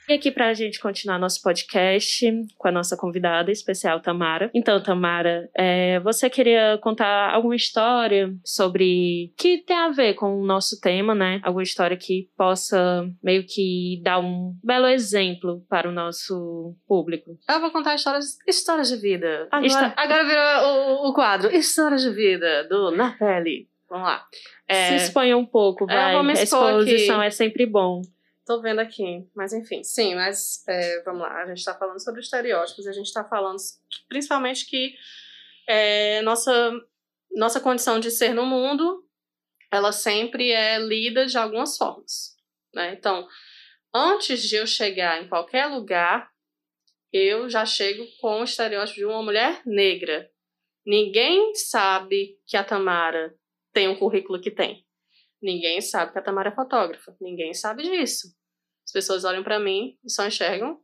E 0.08 0.14
aqui 0.14 0.30
para 0.30 0.48
a 0.48 0.54
gente 0.54 0.80
continuar 0.80 1.18
nosso 1.18 1.42
podcast 1.42 2.26
com 2.56 2.66
a 2.66 2.72
nossa 2.72 2.96
convidada 2.96 3.52
especial, 3.52 4.00
Tamara. 4.00 4.50
Então, 4.54 4.82
Tamara, 4.82 5.50
é, 5.54 6.00
você 6.00 6.30
queria 6.30 6.78
contar 6.80 7.30
alguma 7.30 7.54
história 7.54 8.34
sobre 8.42 9.34
que 9.36 9.58
tem 9.58 9.76
a 9.76 9.90
ver 9.90 10.14
com 10.14 10.40
o 10.40 10.46
nosso 10.46 10.80
tema, 10.80 11.14
né? 11.14 11.40
Alguma 11.42 11.62
história 11.62 11.94
que 11.94 12.30
possa 12.38 13.06
meio 13.22 13.44
que 13.46 14.00
dar 14.02 14.18
um 14.18 14.56
belo 14.64 14.86
exemplo 14.86 15.62
para 15.68 15.86
o 15.86 15.92
nosso 15.92 16.74
público. 16.86 17.38
Eu 17.46 17.60
vou 17.60 17.70
contar 17.70 17.94
histórias, 17.94 18.38
histórias 18.46 18.88
de 18.88 18.96
vida. 18.96 19.46
Agora, 19.50 19.92
agora 19.94 20.24
virou 20.24 21.04
o, 21.04 21.10
o 21.10 21.12
quadro 21.12 21.54
Histórias 21.54 22.00
de 22.00 22.10
Vida 22.14 22.66
do 22.66 22.92
Na 22.92 23.10
Pele. 23.10 23.68
Vamos 23.88 24.06
lá. 24.06 24.26
É... 24.66 24.98
Se 24.98 25.04
exponha 25.06 25.36
um 25.36 25.46
pouco, 25.46 25.86
vai. 25.86 26.12
Eu 26.12 26.16
vou 26.16 26.24
me 26.24 26.34
expor 26.34 26.62
a 26.62 26.78
exposição 26.80 27.16
aqui. 27.16 27.26
é 27.26 27.30
sempre 27.30 27.66
bom. 27.66 28.02
tô 28.46 28.60
vendo 28.60 28.80
aqui. 28.80 29.26
Mas 29.34 29.52
enfim, 29.52 29.82
sim, 29.82 30.14
mas 30.14 30.62
é, 30.68 31.02
vamos 31.02 31.22
lá. 31.22 31.42
A 31.42 31.46
gente 31.46 31.64
tá 31.64 31.74
falando 31.74 32.02
sobre 32.02 32.20
estereótipos 32.20 32.84
e 32.84 32.88
a 32.88 32.92
gente 32.92 33.12
tá 33.12 33.24
falando 33.24 33.56
principalmente 34.08 34.66
que 34.66 34.94
é, 35.66 36.22
nossa, 36.22 36.72
nossa 37.34 37.60
condição 37.60 38.00
de 38.00 38.10
ser 38.10 38.34
no 38.34 38.46
mundo, 38.46 39.04
ela 39.70 39.92
sempre 39.92 40.50
é 40.50 40.78
lida 40.78 41.26
de 41.26 41.36
algumas 41.36 41.76
formas. 41.76 42.36
Né? 42.74 42.94
Então, 42.94 43.26
antes 43.94 44.42
de 44.42 44.56
eu 44.56 44.66
chegar 44.66 45.22
em 45.22 45.28
qualquer 45.28 45.66
lugar, 45.66 46.30
eu 47.12 47.48
já 47.48 47.64
chego 47.64 48.04
com 48.20 48.40
o 48.40 48.44
estereótipo 48.44 48.98
de 48.98 49.04
uma 49.04 49.22
mulher 49.22 49.62
negra. 49.64 50.30
Ninguém 50.86 51.54
sabe 51.54 52.38
que 52.46 52.56
a 52.56 52.64
Tamara 52.64 53.34
tem 53.78 53.86
o 53.86 53.96
currículo 53.96 54.40
que 54.40 54.50
tem. 54.50 54.84
Ninguém 55.40 55.80
sabe 55.80 56.10
que 56.10 56.18
a 56.18 56.22
Tamara 56.22 56.48
é 56.48 56.54
fotógrafa. 56.54 57.16
Ninguém 57.20 57.54
sabe 57.54 57.84
disso. 57.84 58.26
As 58.84 58.90
pessoas 58.90 59.24
olham 59.24 59.44
para 59.44 59.60
mim 59.60 59.96
e 60.04 60.10
só 60.10 60.26
enxergam 60.26 60.80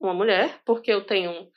uma 0.00 0.14
mulher, 0.14 0.60
porque 0.64 0.92
eu 0.92 1.04
tenho 1.04 1.50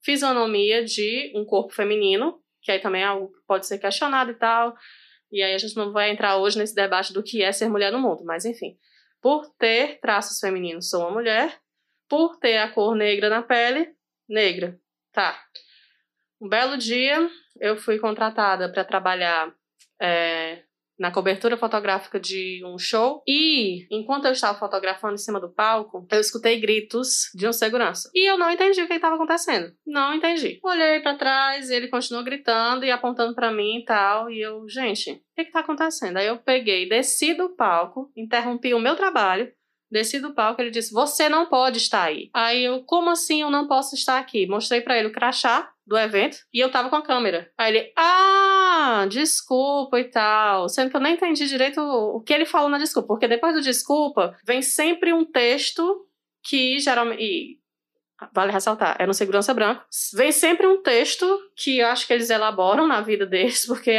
fisionomia 0.00 0.84
de 0.84 1.32
um 1.34 1.44
corpo 1.44 1.74
feminino, 1.74 2.40
que 2.62 2.70
aí 2.70 2.78
também 2.78 3.02
é 3.02 3.06
algo 3.06 3.32
que 3.32 3.40
pode 3.48 3.66
ser 3.66 3.78
questionado 3.78 4.30
e 4.30 4.34
tal. 4.34 4.76
E 5.32 5.42
aí 5.42 5.54
a 5.54 5.58
gente 5.58 5.74
não 5.74 5.92
vai 5.92 6.08
entrar 6.08 6.36
hoje 6.36 6.56
nesse 6.56 6.72
debate 6.72 7.12
do 7.12 7.20
que 7.20 7.42
é 7.42 7.50
ser 7.50 7.68
mulher 7.68 7.90
no 7.90 7.98
mundo, 7.98 8.22
mas 8.24 8.44
enfim. 8.44 8.78
Por 9.20 9.44
ter 9.58 9.98
traços 9.98 10.38
femininos, 10.38 10.88
sou 10.88 11.00
uma 11.00 11.10
mulher. 11.10 11.58
Por 12.08 12.38
ter 12.38 12.58
a 12.58 12.70
cor 12.70 12.94
negra 12.94 13.28
na 13.28 13.42
pele, 13.42 13.92
negra. 14.28 14.78
Tá. 15.12 15.36
Um 16.40 16.48
belo 16.48 16.76
dia, 16.78 17.28
eu 17.60 17.76
fui 17.76 17.98
contratada 17.98 18.70
para 18.70 18.84
trabalhar 18.84 19.52
é, 20.00 20.62
na 20.98 21.12
cobertura 21.12 21.56
fotográfica 21.56 22.18
de 22.18 22.62
um 22.64 22.76
show. 22.76 23.22
E 23.26 23.86
enquanto 23.90 24.24
eu 24.24 24.32
estava 24.32 24.58
fotografando 24.58 25.14
em 25.14 25.18
cima 25.18 25.40
do 25.40 25.52
palco, 25.52 26.06
eu 26.10 26.20
escutei 26.20 26.58
gritos 26.60 27.30
de 27.34 27.46
um 27.46 27.52
segurança. 27.52 28.10
E 28.14 28.28
eu 28.28 28.36
não 28.36 28.50
entendi 28.50 28.82
o 28.82 28.88
que 28.88 28.94
estava 28.94 29.14
acontecendo. 29.14 29.72
Não 29.86 30.14
entendi. 30.14 30.58
Olhei 30.62 31.00
para 31.00 31.16
trás, 31.16 31.70
ele 31.70 31.88
continuou 31.88 32.24
gritando 32.24 32.84
e 32.84 32.90
apontando 32.90 33.34
para 33.34 33.52
mim 33.52 33.78
e 33.78 33.84
tal. 33.84 34.30
E 34.30 34.40
eu, 34.40 34.68
gente, 34.68 35.12
o 35.12 35.20
que, 35.36 35.42
está 35.42 35.60
acontecendo? 35.60 36.16
Aí 36.16 36.26
eu 36.26 36.38
peguei, 36.38 36.88
desci 36.88 37.34
do 37.34 37.50
palco, 37.50 38.10
interrompi 38.16 38.74
o 38.74 38.80
meu 38.80 38.96
trabalho. 38.96 39.52
Desci 39.90 40.20
do 40.20 40.34
palco, 40.34 40.60
ele 40.60 40.70
disse: 40.70 40.92
Você 40.92 41.30
não 41.30 41.46
pode 41.46 41.78
estar 41.78 42.02
aí. 42.02 42.28
Aí 42.34 42.64
eu, 42.64 42.84
como 42.84 43.08
assim 43.08 43.40
eu 43.40 43.50
não 43.50 43.66
posso 43.66 43.94
estar 43.94 44.18
aqui? 44.18 44.46
Mostrei 44.46 44.82
para 44.82 44.98
ele 44.98 45.08
o 45.08 45.12
crachá 45.12 45.72
do 45.88 45.96
evento 45.96 46.36
e 46.52 46.60
eu 46.60 46.70
tava 46.70 46.90
com 46.90 46.96
a 46.96 47.02
câmera. 47.02 47.50
Aí 47.56 47.74
ele, 47.74 47.92
ah, 47.96 49.06
desculpa 49.08 49.98
e 49.98 50.04
tal. 50.04 50.68
Sendo 50.68 50.90
que 50.90 50.96
eu 50.96 51.00
nem 51.00 51.14
entendi 51.14 51.46
direito 51.46 51.80
o 51.80 52.20
que 52.20 52.32
ele 52.32 52.44
falou 52.44 52.68
na 52.68 52.78
desculpa, 52.78 53.08
porque 53.08 53.26
depois 53.26 53.54
do 53.54 53.62
desculpa 53.62 54.36
vem 54.44 54.60
sempre 54.60 55.12
um 55.12 55.24
texto 55.24 56.06
que 56.44 56.78
geralmente. 56.78 57.22
E, 57.22 57.58
vale 58.32 58.52
ressaltar, 58.52 58.96
é 58.98 59.06
no 59.06 59.14
Segurança 59.14 59.54
Branco. 59.54 59.82
Vem 60.14 60.30
sempre 60.30 60.66
um 60.66 60.82
texto 60.82 61.26
que 61.56 61.78
eu 61.78 61.86
acho 61.86 62.06
que 62.06 62.12
eles 62.12 62.28
elaboram 62.28 62.86
na 62.86 63.00
vida 63.00 63.24
deles, 63.24 63.64
porque 63.66 63.98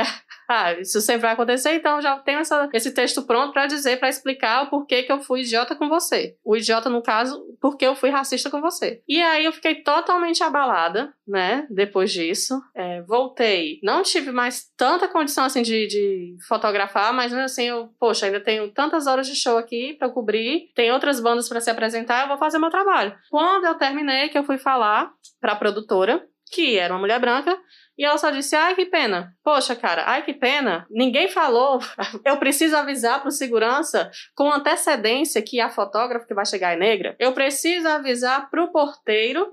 ah, 0.49 0.73
isso 0.73 0.99
sempre 0.99 1.21
vai 1.21 1.33
acontecer, 1.33 1.75
então 1.75 2.01
já 2.01 2.17
tenho 2.17 2.39
essa, 2.39 2.67
esse 2.73 2.91
texto 2.91 3.21
pronto 3.21 3.53
para 3.53 3.67
dizer, 3.67 3.99
para 3.99 4.09
explicar 4.09 4.63
o 4.63 4.69
porquê 4.69 5.03
que 5.03 5.11
eu 5.11 5.19
fui 5.19 5.41
idiota 5.41 5.75
com 5.75 5.87
você. 5.87 6.35
O 6.43 6.57
idiota, 6.57 6.89
no 6.89 7.03
caso, 7.03 7.39
porque 7.61 7.85
eu 7.85 7.95
fui 7.95 8.09
racista 8.09 8.49
com 8.49 8.59
você. 8.59 9.03
E 9.07 9.21
aí 9.21 9.45
eu 9.45 9.53
fiquei 9.53 9.75
totalmente 9.83 10.43
abalada, 10.43 11.13
né, 11.27 11.67
depois 11.69 12.11
disso. 12.11 12.59
É, 12.75 13.03
voltei. 13.03 13.79
Não 13.83 14.01
tive 14.01 14.31
mais 14.31 14.65
tanta 14.75 15.07
condição, 15.07 15.45
assim, 15.45 15.61
de, 15.61 15.85
de 15.85 16.35
fotografar, 16.47 17.13
mas 17.13 17.31
mesmo 17.31 17.45
assim, 17.45 17.65
eu, 17.65 17.89
poxa, 17.99 18.25
ainda 18.25 18.39
tenho 18.39 18.71
tantas 18.71 19.05
horas 19.05 19.27
de 19.27 19.35
show 19.35 19.57
aqui 19.57 19.93
para 19.99 20.09
cobrir, 20.09 20.71
tem 20.73 20.91
outras 20.91 21.19
bandas 21.19 21.47
para 21.47 21.61
se 21.61 21.69
apresentar, 21.69 22.23
eu 22.23 22.27
vou 22.27 22.37
fazer 22.39 22.57
meu 22.57 22.71
trabalho. 22.71 23.15
Quando 23.29 23.65
eu 23.65 23.75
terminei, 23.75 24.29
que 24.29 24.37
eu 24.37 24.43
fui 24.43 24.57
falar 24.57 25.11
pra 25.39 25.55
produtora, 25.55 26.25
que 26.51 26.77
era 26.77 26.93
uma 26.93 26.99
mulher 26.99 27.19
branca, 27.19 27.55
e 27.99 28.05
ela 28.05 28.17
só 28.17 28.31
disse: 28.31 28.55
ai, 28.55 28.75
que 28.75 28.85
pena. 28.85 29.35
Poxa, 29.43 29.75
cara, 29.75 30.05
ai, 30.07 30.23
que 30.23 30.33
pena. 30.33 30.87
Ninguém 30.89 31.27
falou. 31.27 31.79
Eu 32.23 32.37
preciso 32.37 32.77
avisar 32.77 33.21
pro 33.21 33.29
segurança 33.29 34.09
com 34.33 34.49
antecedência 34.49 35.41
que 35.41 35.59
a 35.59 35.69
fotógrafa 35.69 36.25
que 36.25 36.33
vai 36.33 36.45
chegar 36.45 36.71
é 36.71 36.77
negra. 36.77 37.17
Eu 37.19 37.33
preciso 37.33 37.89
avisar 37.89 38.49
pro 38.49 38.71
porteiro 38.71 39.45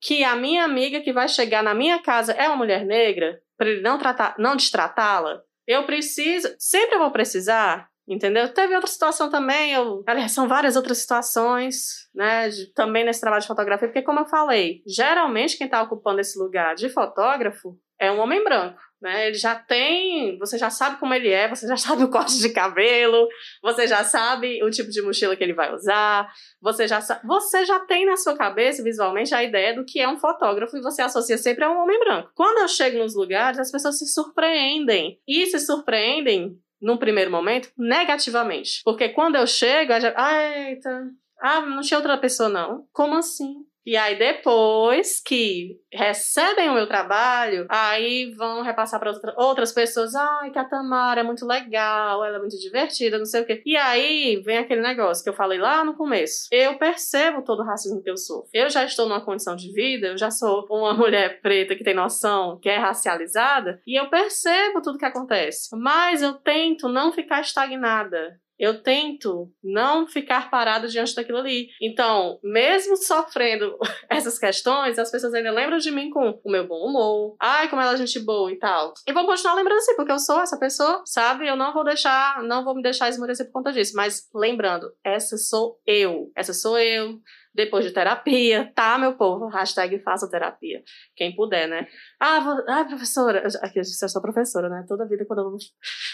que 0.00 0.24
a 0.24 0.34
minha 0.34 0.64
amiga 0.64 1.02
que 1.02 1.12
vai 1.12 1.28
chegar 1.28 1.62
na 1.62 1.74
minha 1.74 2.00
casa 2.00 2.32
é 2.32 2.48
uma 2.48 2.56
mulher 2.56 2.84
negra, 2.86 3.40
para 3.58 3.68
ele 3.68 3.82
não 3.82 3.98
tratar, 3.98 4.34
não 4.38 4.56
destratá-la. 4.56 5.42
Eu 5.66 5.84
preciso, 5.84 6.48
sempre 6.58 6.96
eu 6.96 7.00
vou 7.00 7.10
precisar 7.12 7.91
Entendeu? 8.06 8.52
Teve 8.52 8.74
outra 8.74 8.90
situação 8.90 9.30
também, 9.30 9.72
eu, 9.72 10.02
aliás, 10.06 10.32
são 10.32 10.48
várias 10.48 10.74
outras 10.74 10.98
situações, 10.98 12.08
né, 12.12 12.48
de, 12.48 12.72
também 12.74 13.04
nesse 13.04 13.20
trabalho 13.20 13.42
de 13.42 13.46
fotografia, 13.46 13.86
porque 13.86 14.02
como 14.02 14.20
eu 14.20 14.26
falei, 14.26 14.82
geralmente 14.86 15.56
quem 15.56 15.66
está 15.66 15.80
ocupando 15.82 16.20
esse 16.20 16.36
lugar 16.36 16.74
de 16.74 16.88
fotógrafo 16.88 17.78
é 18.00 18.10
um 18.10 18.18
homem 18.18 18.42
branco, 18.42 18.80
né? 19.00 19.28
Ele 19.28 19.36
já 19.36 19.54
tem, 19.54 20.36
você 20.36 20.58
já 20.58 20.68
sabe 20.68 20.98
como 20.98 21.14
ele 21.14 21.28
é, 21.28 21.48
você 21.48 21.68
já 21.68 21.76
sabe 21.78 22.02
o 22.02 22.10
corte 22.10 22.36
de 22.38 22.48
cabelo, 22.48 23.28
você 23.62 23.86
já 23.86 24.02
sabe 24.02 24.60
o 24.64 24.70
tipo 24.70 24.90
de 24.90 25.00
mochila 25.00 25.36
que 25.36 25.44
ele 25.44 25.54
vai 25.54 25.72
usar, 25.72 26.28
você 26.60 26.88
já 26.88 26.98
você 27.22 27.64
já 27.64 27.78
tem 27.86 28.04
na 28.04 28.16
sua 28.16 28.36
cabeça 28.36 28.82
visualmente 28.82 29.32
a 29.32 29.44
ideia 29.44 29.76
do 29.76 29.84
que 29.84 30.00
é 30.00 30.08
um 30.08 30.18
fotógrafo 30.18 30.76
e 30.76 30.82
você 30.82 31.00
associa 31.00 31.38
sempre 31.38 31.62
a 31.62 31.70
um 31.70 31.80
homem 31.80 32.00
branco. 32.00 32.32
Quando 32.34 32.58
eu 32.58 32.68
chego 32.68 32.98
nos 32.98 33.14
lugares, 33.14 33.60
as 33.60 33.70
pessoas 33.70 33.96
se 33.96 34.06
surpreendem 34.08 35.20
e 35.28 35.46
se 35.46 35.60
surpreendem 35.60 36.58
num 36.82 36.96
primeiro 36.96 37.30
momento, 37.30 37.70
negativamente. 37.78 38.82
Porque 38.84 39.08
quando 39.10 39.36
eu 39.36 39.46
chego, 39.46 39.98
já, 40.00 40.12
ah, 40.16 40.58
eita, 40.58 41.08
ah, 41.40 41.60
não 41.60 41.80
tinha 41.80 41.98
outra 41.98 42.18
pessoa, 42.18 42.48
não. 42.48 42.86
Como 42.92 43.14
assim? 43.16 43.64
E 43.84 43.96
aí, 43.96 44.16
depois 44.16 45.20
que 45.20 45.80
recebem 45.92 46.70
o 46.70 46.74
meu 46.74 46.86
trabalho, 46.86 47.66
aí 47.68 48.32
vão 48.36 48.62
repassar 48.62 49.00
para 49.00 49.12
outras 49.36 49.72
pessoas. 49.72 50.14
Ai, 50.14 50.50
que 50.50 50.58
a 50.58 50.64
Tamara 50.64 51.20
é 51.20 51.24
muito 51.24 51.44
legal, 51.44 52.24
ela 52.24 52.36
é 52.36 52.38
muito 52.38 52.58
divertida, 52.58 53.18
não 53.18 53.24
sei 53.24 53.42
o 53.42 53.46
quê. 53.46 53.62
E 53.66 53.76
aí 53.76 54.40
vem 54.44 54.58
aquele 54.58 54.80
negócio 54.80 55.22
que 55.22 55.28
eu 55.28 55.34
falei 55.34 55.58
lá 55.58 55.84
no 55.84 55.94
começo. 55.94 56.48
Eu 56.52 56.78
percebo 56.78 57.42
todo 57.42 57.60
o 57.60 57.66
racismo 57.66 58.02
que 58.02 58.10
eu 58.10 58.16
sofro. 58.16 58.48
Eu 58.52 58.70
já 58.70 58.84
estou 58.84 59.08
numa 59.08 59.24
condição 59.24 59.56
de 59.56 59.72
vida, 59.72 60.08
eu 60.08 60.18
já 60.18 60.30
sou 60.30 60.66
uma 60.70 60.94
mulher 60.94 61.40
preta 61.40 61.74
que 61.74 61.84
tem 61.84 61.94
noção, 61.94 62.58
que 62.60 62.68
é 62.68 62.76
racializada, 62.76 63.80
e 63.86 63.98
eu 63.98 64.08
percebo 64.08 64.80
tudo 64.80 64.98
que 64.98 65.04
acontece. 65.04 65.68
Mas 65.76 66.22
eu 66.22 66.34
tento 66.34 66.88
não 66.88 67.12
ficar 67.12 67.40
estagnada 67.40 68.40
eu 68.62 68.80
tento 68.80 69.52
não 69.60 70.06
ficar 70.06 70.48
parado 70.48 70.86
diante 70.86 71.16
daquilo 71.16 71.38
ali. 71.38 71.70
Então, 71.80 72.38
mesmo 72.44 72.96
sofrendo 72.96 73.76
essas 74.08 74.38
questões, 74.38 75.00
as 75.00 75.10
pessoas 75.10 75.34
ainda 75.34 75.50
lembram 75.50 75.78
de 75.78 75.90
mim 75.90 76.10
com 76.10 76.40
o 76.44 76.50
meu 76.50 76.64
bom 76.68 76.86
humor, 76.86 77.34
ai, 77.40 77.68
como 77.68 77.82
ela 77.82 77.94
é 77.94 77.96
gente 77.96 78.20
boa 78.20 78.52
e 78.52 78.58
tal. 78.60 78.94
E 79.04 79.12
vão 79.12 79.26
continuar 79.26 79.54
lembrando 79.54 79.78
assim, 79.78 79.96
porque 79.96 80.12
eu 80.12 80.18
sou 80.20 80.40
essa 80.40 80.56
pessoa, 80.56 81.02
sabe? 81.04 81.48
Eu 81.48 81.56
não 81.56 81.72
vou 81.72 81.82
deixar, 81.82 82.40
não 82.44 82.64
vou 82.64 82.76
me 82.76 82.82
deixar 82.82 83.08
esmorecer 83.08 83.46
por 83.46 83.54
conta 83.54 83.72
disso. 83.72 83.96
Mas 83.96 84.28
lembrando, 84.32 84.92
essa 85.02 85.36
sou 85.36 85.80
eu. 85.84 86.30
Essa 86.36 86.54
sou 86.54 86.78
eu 86.78 87.20
depois 87.54 87.84
de 87.84 87.90
terapia, 87.90 88.72
tá, 88.74 88.98
meu 88.98 89.14
povo? 89.14 89.46
Hashtag 89.46 89.98
faça 90.00 90.30
terapia. 90.30 90.82
Quem 91.14 91.34
puder, 91.34 91.68
né? 91.68 91.86
Ah, 92.18 92.40
vou, 92.40 92.64
ah 92.68 92.84
professora. 92.84 93.46
Aqui 93.62 93.78
eu 93.78 93.84
sou 93.84 94.22
professora, 94.22 94.68
né? 94.68 94.84
Toda 94.88 95.06
vida 95.06 95.24
quando 95.26 95.40
eu 95.40 95.50
vou, 95.50 95.58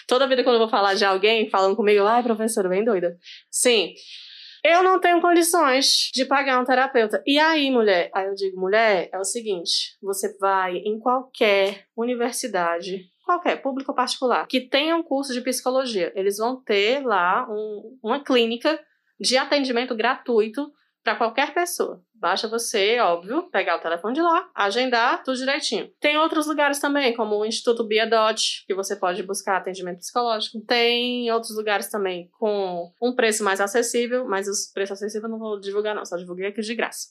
toda 0.06 0.26
vida 0.26 0.42
quando 0.42 0.56
eu 0.56 0.60
vou 0.60 0.68
falar 0.68 0.94
de 0.94 1.04
alguém 1.04 1.48
falando 1.48 1.76
comigo, 1.76 2.04
ai, 2.04 2.22
professora, 2.22 2.68
bem 2.68 2.84
doida. 2.84 3.16
Sim. 3.50 3.94
Eu 4.64 4.82
não 4.82 5.00
tenho 5.00 5.20
condições 5.20 6.10
de 6.12 6.24
pagar 6.24 6.60
um 6.60 6.64
terapeuta. 6.64 7.22
E 7.24 7.38
aí, 7.38 7.70
mulher? 7.70 8.10
Aí 8.12 8.26
eu 8.26 8.34
digo, 8.34 8.60
mulher, 8.60 9.08
é 9.12 9.18
o 9.18 9.24
seguinte: 9.24 9.96
você 10.02 10.36
vai 10.38 10.76
em 10.78 10.98
qualquer 10.98 11.84
universidade, 11.96 13.04
qualquer, 13.24 13.62
público 13.62 13.92
ou 13.92 13.96
particular, 13.96 14.46
que 14.48 14.60
tenha 14.60 14.96
um 14.96 15.02
curso 15.02 15.32
de 15.32 15.40
psicologia. 15.40 16.12
Eles 16.16 16.38
vão 16.38 16.60
ter 16.60 17.06
lá 17.06 17.46
um, 17.48 17.98
uma 18.02 18.24
clínica 18.24 18.80
de 19.20 19.36
atendimento 19.36 19.94
gratuito 19.94 20.72
para 21.02 21.16
qualquer 21.16 21.54
pessoa. 21.54 22.02
Basta 22.14 22.48
você, 22.48 22.98
óbvio, 22.98 23.48
pegar 23.50 23.76
o 23.76 23.80
telefone 23.80 24.14
de 24.14 24.20
lá, 24.20 24.50
agendar 24.54 25.22
tudo 25.22 25.38
direitinho. 25.38 25.88
Tem 26.00 26.18
outros 26.18 26.46
lugares 26.46 26.80
também, 26.80 27.14
como 27.14 27.36
o 27.36 27.44
Instituto 27.44 27.86
Biadot, 27.86 28.64
que 28.66 28.74
você 28.74 28.96
pode 28.96 29.22
buscar 29.22 29.56
atendimento 29.56 29.98
psicológico. 29.98 30.60
Tem 30.66 31.30
outros 31.30 31.56
lugares 31.56 31.88
também 31.88 32.28
com 32.38 32.92
um 33.00 33.14
preço 33.14 33.44
mais 33.44 33.60
acessível, 33.60 34.26
mas 34.26 34.48
os 34.48 34.70
preços 34.72 34.94
acessíveis 34.94 35.24
eu 35.24 35.30
não 35.30 35.38
vou 35.38 35.60
divulgar 35.60 35.94
não, 35.94 36.04
só 36.04 36.16
divulguei 36.16 36.48
aqui 36.48 36.60
de 36.60 36.74
graça. 36.74 37.08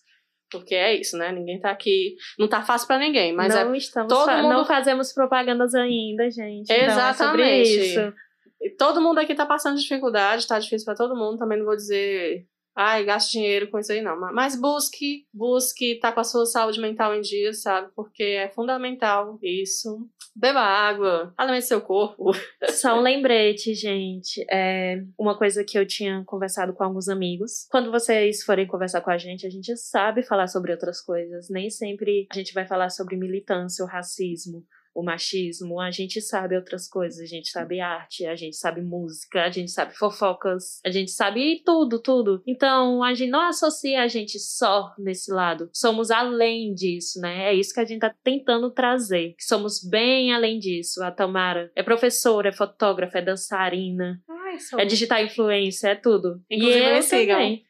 Porque 0.52 0.76
é 0.76 0.96
isso, 0.96 1.18
né? 1.18 1.32
Ninguém 1.32 1.60
tá 1.60 1.72
aqui. 1.72 2.16
Não 2.40 2.48
tá 2.48 2.62
fácil 2.62 2.88
para 2.88 3.00
ninguém, 3.00 3.34
mas 3.34 3.54
não 3.54 3.74
é. 3.74 3.78
Estamos 3.78 4.14
todo 4.14 4.32
mundo... 4.32 4.50
Não 4.50 4.66
fazemos 4.66 5.12
propagandas 5.14 5.74
ainda, 5.74 6.30
gente. 6.30 6.72
Exatamente. 6.72 7.92
Então 7.92 8.14
é 8.62 8.70
todo 8.78 9.02
mundo 9.02 9.20
aqui 9.20 9.36
tá 9.36 9.46
passando 9.46 9.78
dificuldade, 9.78 10.48
tá 10.48 10.58
difícil 10.58 10.86
para 10.86 10.96
todo 10.96 11.16
mundo. 11.16 11.38
Também 11.38 11.58
não 11.58 11.66
vou 11.66 11.76
dizer 11.76 12.46
ai, 12.78 13.04
gaste 13.04 13.32
dinheiro 13.32 13.70
com 13.72 13.80
isso 13.80 13.92
aí 13.92 14.02
não. 14.02 14.20
Mas 14.32 14.56
busque, 14.56 15.26
busque 15.34 15.94
estar 15.94 16.10
tá 16.10 16.14
com 16.14 16.20
a 16.20 16.24
sua 16.24 16.46
saúde 16.46 16.80
mental 16.80 17.16
em 17.16 17.22
dia, 17.22 17.52
sabe? 17.52 17.90
Porque 17.96 18.24
é 18.24 18.50
fundamental 18.50 19.40
isso. 19.42 20.08
Beba 20.36 20.60
água, 20.60 21.34
alimente 21.36 21.66
seu 21.66 21.82
corpo. 21.82 22.32
Só 22.70 23.00
um 23.00 23.02
lembrete, 23.02 23.74
gente. 23.74 24.46
É 24.52 25.04
uma 25.18 25.36
coisa 25.36 25.64
que 25.64 25.80
eu 25.80 25.88
tinha 25.88 26.24
conversado 26.28 26.74
com 26.74 26.84
alguns 26.84 27.10
amigos. 27.10 27.66
Quando 27.72 27.90
vocês 27.90 28.44
forem 28.44 28.68
conversar 28.68 29.02
com 29.02 29.10
a 29.10 29.18
gente, 29.18 29.48
a 29.48 29.50
gente 29.50 29.76
sabe 29.76 30.22
falar 30.22 30.48
sobre 30.48 30.72
outras 30.72 31.02
coisas. 31.02 31.50
Nem 31.50 31.72
sempre 31.72 32.28
a 32.32 32.36
gente 32.36 32.54
vai 32.54 32.68
falar 32.68 32.90
sobre 32.92 33.18
militância 33.18 33.84
ou 33.84 33.90
racismo 33.90 34.64
o 34.98 35.04
machismo, 35.04 35.80
a 35.80 35.92
gente 35.92 36.20
sabe 36.20 36.56
outras 36.56 36.90
coisas, 36.90 37.20
a 37.20 37.26
gente 37.26 37.52
sabe 37.52 37.80
arte, 37.80 38.26
a 38.26 38.36
gente 38.36 38.56
sabe 38.56 38.82
música, 38.82 39.44
a 39.44 39.50
gente 39.52 39.70
sabe 39.70 39.96
fofocas, 39.96 40.82
a 40.84 40.90
gente 40.90 41.12
sabe 41.12 41.62
tudo, 41.64 42.00
tudo. 42.00 42.42
Então, 42.48 43.04
a 43.04 43.14
gente 43.14 43.30
não 43.30 43.42
associa 43.42 44.02
a 44.02 44.08
gente 44.08 44.40
só 44.40 44.96
nesse 44.98 45.32
lado. 45.32 45.70
Somos 45.72 46.10
além 46.10 46.74
disso, 46.74 47.22
né? 47.22 47.50
É 47.50 47.54
isso 47.54 47.76
que 47.76 47.80
a 47.80 47.86
gente 47.86 48.00
tá 48.00 48.12
tentando 48.24 48.72
trazer. 48.72 49.36
Que 49.38 49.44
somos 49.44 49.88
bem 49.88 50.34
além 50.34 50.58
disso. 50.58 51.04
A 51.04 51.12
Tamara 51.12 51.72
é 51.76 51.84
professora, 51.84 52.50
é 52.50 52.52
fotógrafa, 52.52 53.20
é 53.20 53.22
dançarina. 53.22 54.20
Ai. 54.28 54.58
É 54.80 54.86
digital 54.86 55.22
influencer, 55.22 55.92
é 55.92 55.96
tudo. 55.96 56.42
Inclusive, 56.50 56.84
e 56.84 56.98
eu 56.98 57.04
sigam. 57.04 57.36
também. 57.36 57.67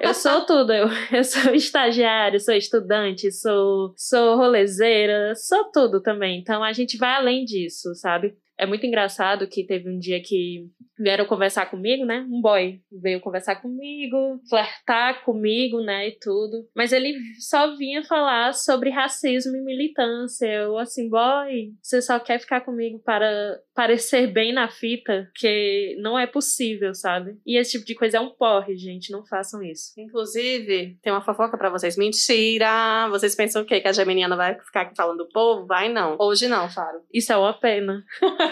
Eu 0.00 0.14
sou 0.14 0.46
tudo, 0.46 0.72
eu, 0.72 0.88
eu 1.12 1.24
sou 1.24 1.54
estagiário, 1.54 2.40
sou 2.40 2.54
estudante, 2.54 3.30
sou, 3.32 3.92
sou 3.96 4.36
rolezeira, 4.36 5.34
sou 5.34 5.70
tudo 5.70 6.00
também. 6.00 6.38
Então 6.38 6.62
a 6.62 6.72
gente 6.72 6.96
vai 6.96 7.14
além 7.14 7.44
disso, 7.44 7.94
sabe? 7.94 8.36
É 8.58 8.66
muito 8.66 8.84
engraçado 8.84 9.46
que 9.46 9.64
teve 9.64 9.88
um 9.88 9.98
dia 9.98 10.20
que 10.20 10.68
vieram 10.98 11.24
conversar 11.24 11.66
comigo, 11.66 12.04
né? 12.04 12.26
Um 12.28 12.40
boy 12.40 12.80
veio 12.90 13.20
conversar 13.20 13.56
comigo, 13.56 14.40
flertar 14.48 15.24
comigo, 15.24 15.80
né? 15.80 16.08
E 16.08 16.18
tudo. 16.18 16.68
Mas 16.74 16.92
ele 16.92 17.14
só 17.38 17.76
vinha 17.76 18.02
falar 18.02 18.52
sobre 18.52 18.90
racismo 18.90 19.56
e 19.56 19.62
militância. 19.62 20.46
Eu, 20.46 20.76
assim, 20.76 21.08
boy, 21.08 21.72
você 21.80 22.02
só 22.02 22.18
quer 22.18 22.40
ficar 22.40 22.62
comigo 22.62 22.98
para 23.04 23.60
parecer 23.74 24.26
bem 24.26 24.52
na 24.52 24.68
fita, 24.68 25.30
que 25.36 25.96
não 26.00 26.18
é 26.18 26.26
possível, 26.26 26.92
sabe? 26.94 27.36
E 27.46 27.56
esse 27.56 27.72
tipo 27.72 27.84
de 27.84 27.94
coisa 27.94 28.18
é 28.18 28.20
um 28.20 28.30
porre, 28.30 28.76
gente. 28.76 29.12
Não 29.12 29.24
façam 29.24 29.62
isso. 29.62 29.92
Inclusive, 29.96 30.98
tem 31.00 31.12
uma 31.12 31.22
fofoca 31.22 31.56
para 31.56 31.70
vocês. 31.70 31.96
Mentira! 31.96 33.08
Vocês 33.10 33.36
pensam 33.36 33.62
o 33.62 33.64
quê? 33.64 33.80
Que 33.80 33.88
a 33.88 33.92
Geminiana 33.92 34.36
vai 34.36 34.58
ficar 34.58 34.82
aqui 34.82 34.96
falando 34.96 35.18
do 35.18 35.28
povo? 35.28 35.66
Vai 35.66 35.88
não. 35.88 36.16
Hoje 36.18 36.48
não, 36.48 36.68
Faro. 36.68 37.02
Isso 37.12 37.32
é 37.32 37.36
uma 37.36 37.52
pena. 37.52 38.04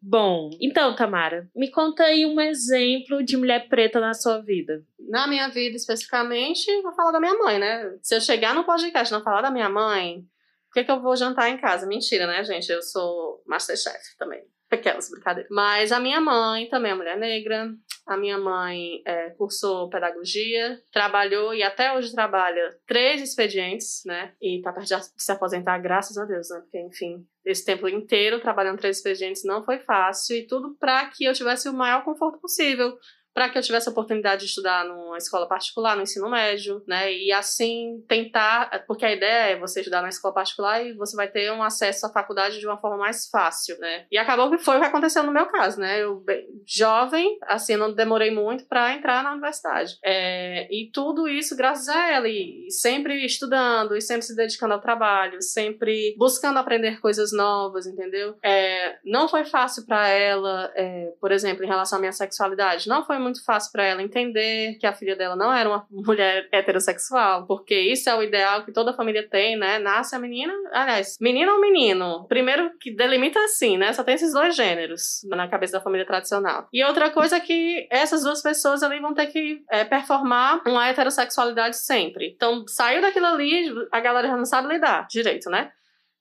Bom, 0.00 0.50
então, 0.60 0.94
Tamara, 0.94 1.48
me 1.54 1.70
conta 1.70 2.04
aí 2.04 2.24
um 2.24 2.40
exemplo 2.40 3.22
de 3.22 3.36
mulher 3.36 3.68
preta 3.68 4.00
na 4.00 4.14
sua 4.14 4.38
vida. 4.38 4.82
Na 5.08 5.26
minha 5.26 5.48
vida, 5.48 5.76
especificamente, 5.76 6.66
vou 6.82 6.92
falar 6.92 7.12
da 7.12 7.20
minha 7.20 7.34
mãe, 7.34 7.58
né? 7.58 7.94
Se 8.02 8.14
eu 8.16 8.20
chegar 8.20 8.54
no 8.54 8.64
podcast 8.64 9.12
e 9.12 9.16
não 9.16 9.24
falar 9.24 9.42
da 9.42 9.50
minha 9.50 9.68
mãe, 9.68 10.24
o 10.70 10.72
que, 10.72 10.84
que 10.84 10.90
eu 10.90 11.00
vou 11.00 11.16
jantar 11.16 11.50
em 11.50 11.58
casa? 11.58 11.86
Mentira, 11.86 12.26
né, 12.26 12.44
gente? 12.44 12.70
Eu 12.70 12.82
sou 12.82 13.42
Masterchef 13.46 14.16
também. 14.18 14.42
Aquelas 14.70 15.10
brincadeiras. 15.10 15.50
Mas 15.50 15.92
a 15.92 15.98
minha 15.98 16.20
mãe 16.20 16.68
também 16.68 16.92
é 16.92 16.94
mulher 16.94 17.16
negra. 17.16 17.70
A 18.06 18.16
minha 18.16 18.38
mãe 18.38 19.02
é, 19.06 19.30
cursou 19.30 19.88
pedagogia, 19.88 20.78
trabalhou 20.92 21.54
e 21.54 21.62
até 21.62 21.94
hoje 21.94 22.12
trabalha 22.12 22.78
três 22.86 23.20
expedientes, 23.20 24.02
né? 24.04 24.32
E 24.40 24.60
tá 24.62 24.72
perto 24.72 24.86
de 24.88 25.22
se 25.22 25.32
aposentar, 25.32 25.78
graças 25.78 26.16
a 26.16 26.24
Deus, 26.24 26.48
né? 26.50 26.60
Porque, 26.60 26.80
enfim, 26.80 27.26
esse 27.50 27.64
tempo 27.64 27.88
inteiro 27.88 28.40
trabalhando 28.40 28.78
três 28.78 28.98
expedientes 28.98 29.44
não 29.44 29.64
foi 29.64 29.78
fácil 29.78 30.36
e 30.36 30.46
tudo 30.46 30.76
para 30.78 31.06
que 31.06 31.24
eu 31.24 31.32
tivesse 31.32 31.68
o 31.68 31.72
maior 31.72 32.04
conforto 32.04 32.38
possível 32.38 32.96
para 33.38 33.48
que 33.48 33.56
eu 33.56 33.62
tivesse 33.62 33.88
a 33.88 33.92
oportunidade 33.92 34.40
de 34.40 34.48
estudar 34.48 34.84
numa 34.84 35.16
escola 35.16 35.46
particular, 35.46 35.94
no 35.94 36.02
ensino 36.02 36.28
médio, 36.28 36.82
né? 36.88 37.12
E 37.12 37.30
assim 37.30 38.04
tentar, 38.08 38.84
porque 38.84 39.06
a 39.06 39.12
ideia 39.12 39.52
é 39.52 39.56
você 39.56 39.78
estudar 39.78 40.02
na 40.02 40.08
escola 40.08 40.34
particular 40.34 40.84
e 40.84 40.92
você 40.94 41.14
vai 41.14 41.28
ter 41.28 41.52
um 41.52 41.62
acesso 41.62 42.04
à 42.04 42.08
faculdade 42.08 42.58
de 42.58 42.66
uma 42.66 42.78
forma 42.78 42.96
mais 42.96 43.28
fácil, 43.30 43.78
né? 43.78 44.06
E 44.10 44.18
acabou 44.18 44.50
que 44.50 44.58
foi 44.58 44.76
o 44.76 44.80
que 44.80 44.86
aconteceu 44.86 45.22
no 45.22 45.30
meu 45.30 45.46
caso, 45.46 45.78
né? 45.78 46.02
Eu 46.02 46.24
jovem, 46.66 47.38
assim, 47.42 47.76
não 47.76 47.92
demorei 47.92 48.32
muito 48.32 48.64
para 48.64 48.92
entrar 48.92 49.22
na 49.22 49.30
universidade. 49.30 50.00
É, 50.04 50.66
e 50.68 50.90
tudo 50.92 51.28
isso 51.28 51.56
graças 51.56 51.88
a 51.88 52.10
ela 52.10 52.28
e 52.28 52.66
sempre 52.70 53.24
estudando 53.24 53.96
e 53.96 54.00
sempre 54.00 54.22
se 54.22 54.34
dedicando 54.34 54.74
ao 54.74 54.80
trabalho, 54.80 55.40
sempre 55.40 56.12
buscando 56.18 56.58
aprender 56.58 57.00
coisas 57.00 57.30
novas, 57.32 57.86
entendeu? 57.86 58.36
É, 58.42 58.96
não 59.04 59.28
foi 59.28 59.44
fácil 59.44 59.86
para 59.86 60.08
ela, 60.08 60.72
é, 60.74 61.12
por 61.20 61.30
exemplo, 61.30 61.62
em 61.62 61.68
relação 61.68 61.98
à 61.98 62.00
minha 62.00 62.10
sexualidade, 62.12 62.88
não 62.88 63.04
foi 63.04 63.16
muito 63.27 63.27
muito 63.28 63.44
fácil 63.44 63.70
para 63.72 63.84
ela 63.84 64.02
entender 64.02 64.76
que 64.80 64.86
a 64.86 64.92
filha 64.92 65.14
dela 65.14 65.36
não 65.36 65.52
era 65.52 65.68
uma 65.68 65.86
mulher 65.90 66.48
heterossexual, 66.52 67.46
porque 67.46 67.78
isso 67.78 68.08
é 68.08 68.14
o 68.14 68.22
ideal 68.22 68.64
que 68.64 68.72
toda 68.72 68.92
família 68.92 69.28
tem, 69.28 69.56
né? 69.56 69.78
Nasce 69.78 70.14
a 70.14 70.18
menina, 70.18 70.52
aliás, 70.72 71.16
menina 71.20 71.52
ou 71.52 71.60
menino? 71.60 72.26
Primeiro 72.28 72.70
que 72.78 72.90
delimita 72.90 73.38
assim, 73.44 73.76
né? 73.76 73.92
Só 73.92 74.02
tem 74.02 74.14
esses 74.14 74.32
dois 74.32 74.56
gêneros 74.56 75.20
na 75.26 75.48
cabeça 75.48 75.74
da 75.74 75.84
família 75.84 76.06
tradicional. 76.06 76.68
E 76.72 76.82
outra 76.84 77.10
coisa 77.10 77.36
é 77.36 77.40
que 77.40 77.86
essas 77.90 78.22
duas 78.22 78.42
pessoas 78.42 78.82
ali 78.82 79.00
vão 79.00 79.14
ter 79.14 79.26
que 79.26 79.62
é, 79.70 79.84
performar 79.84 80.60
uma 80.66 80.88
heterossexualidade 80.88 81.76
sempre. 81.76 82.32
Então, 82.34 82.64
saiu 82.66 83.00
daquilo 83.00 83.26
ali, 83.26 83.72
a 83.92 84.00
galera 84.00 84.28
já 84.28 84.36
não 84.36 84.44
sabe 84.44 84.68
lidar 84.68 85.06
direito, 85.08 85.50
né? 85.50 85.70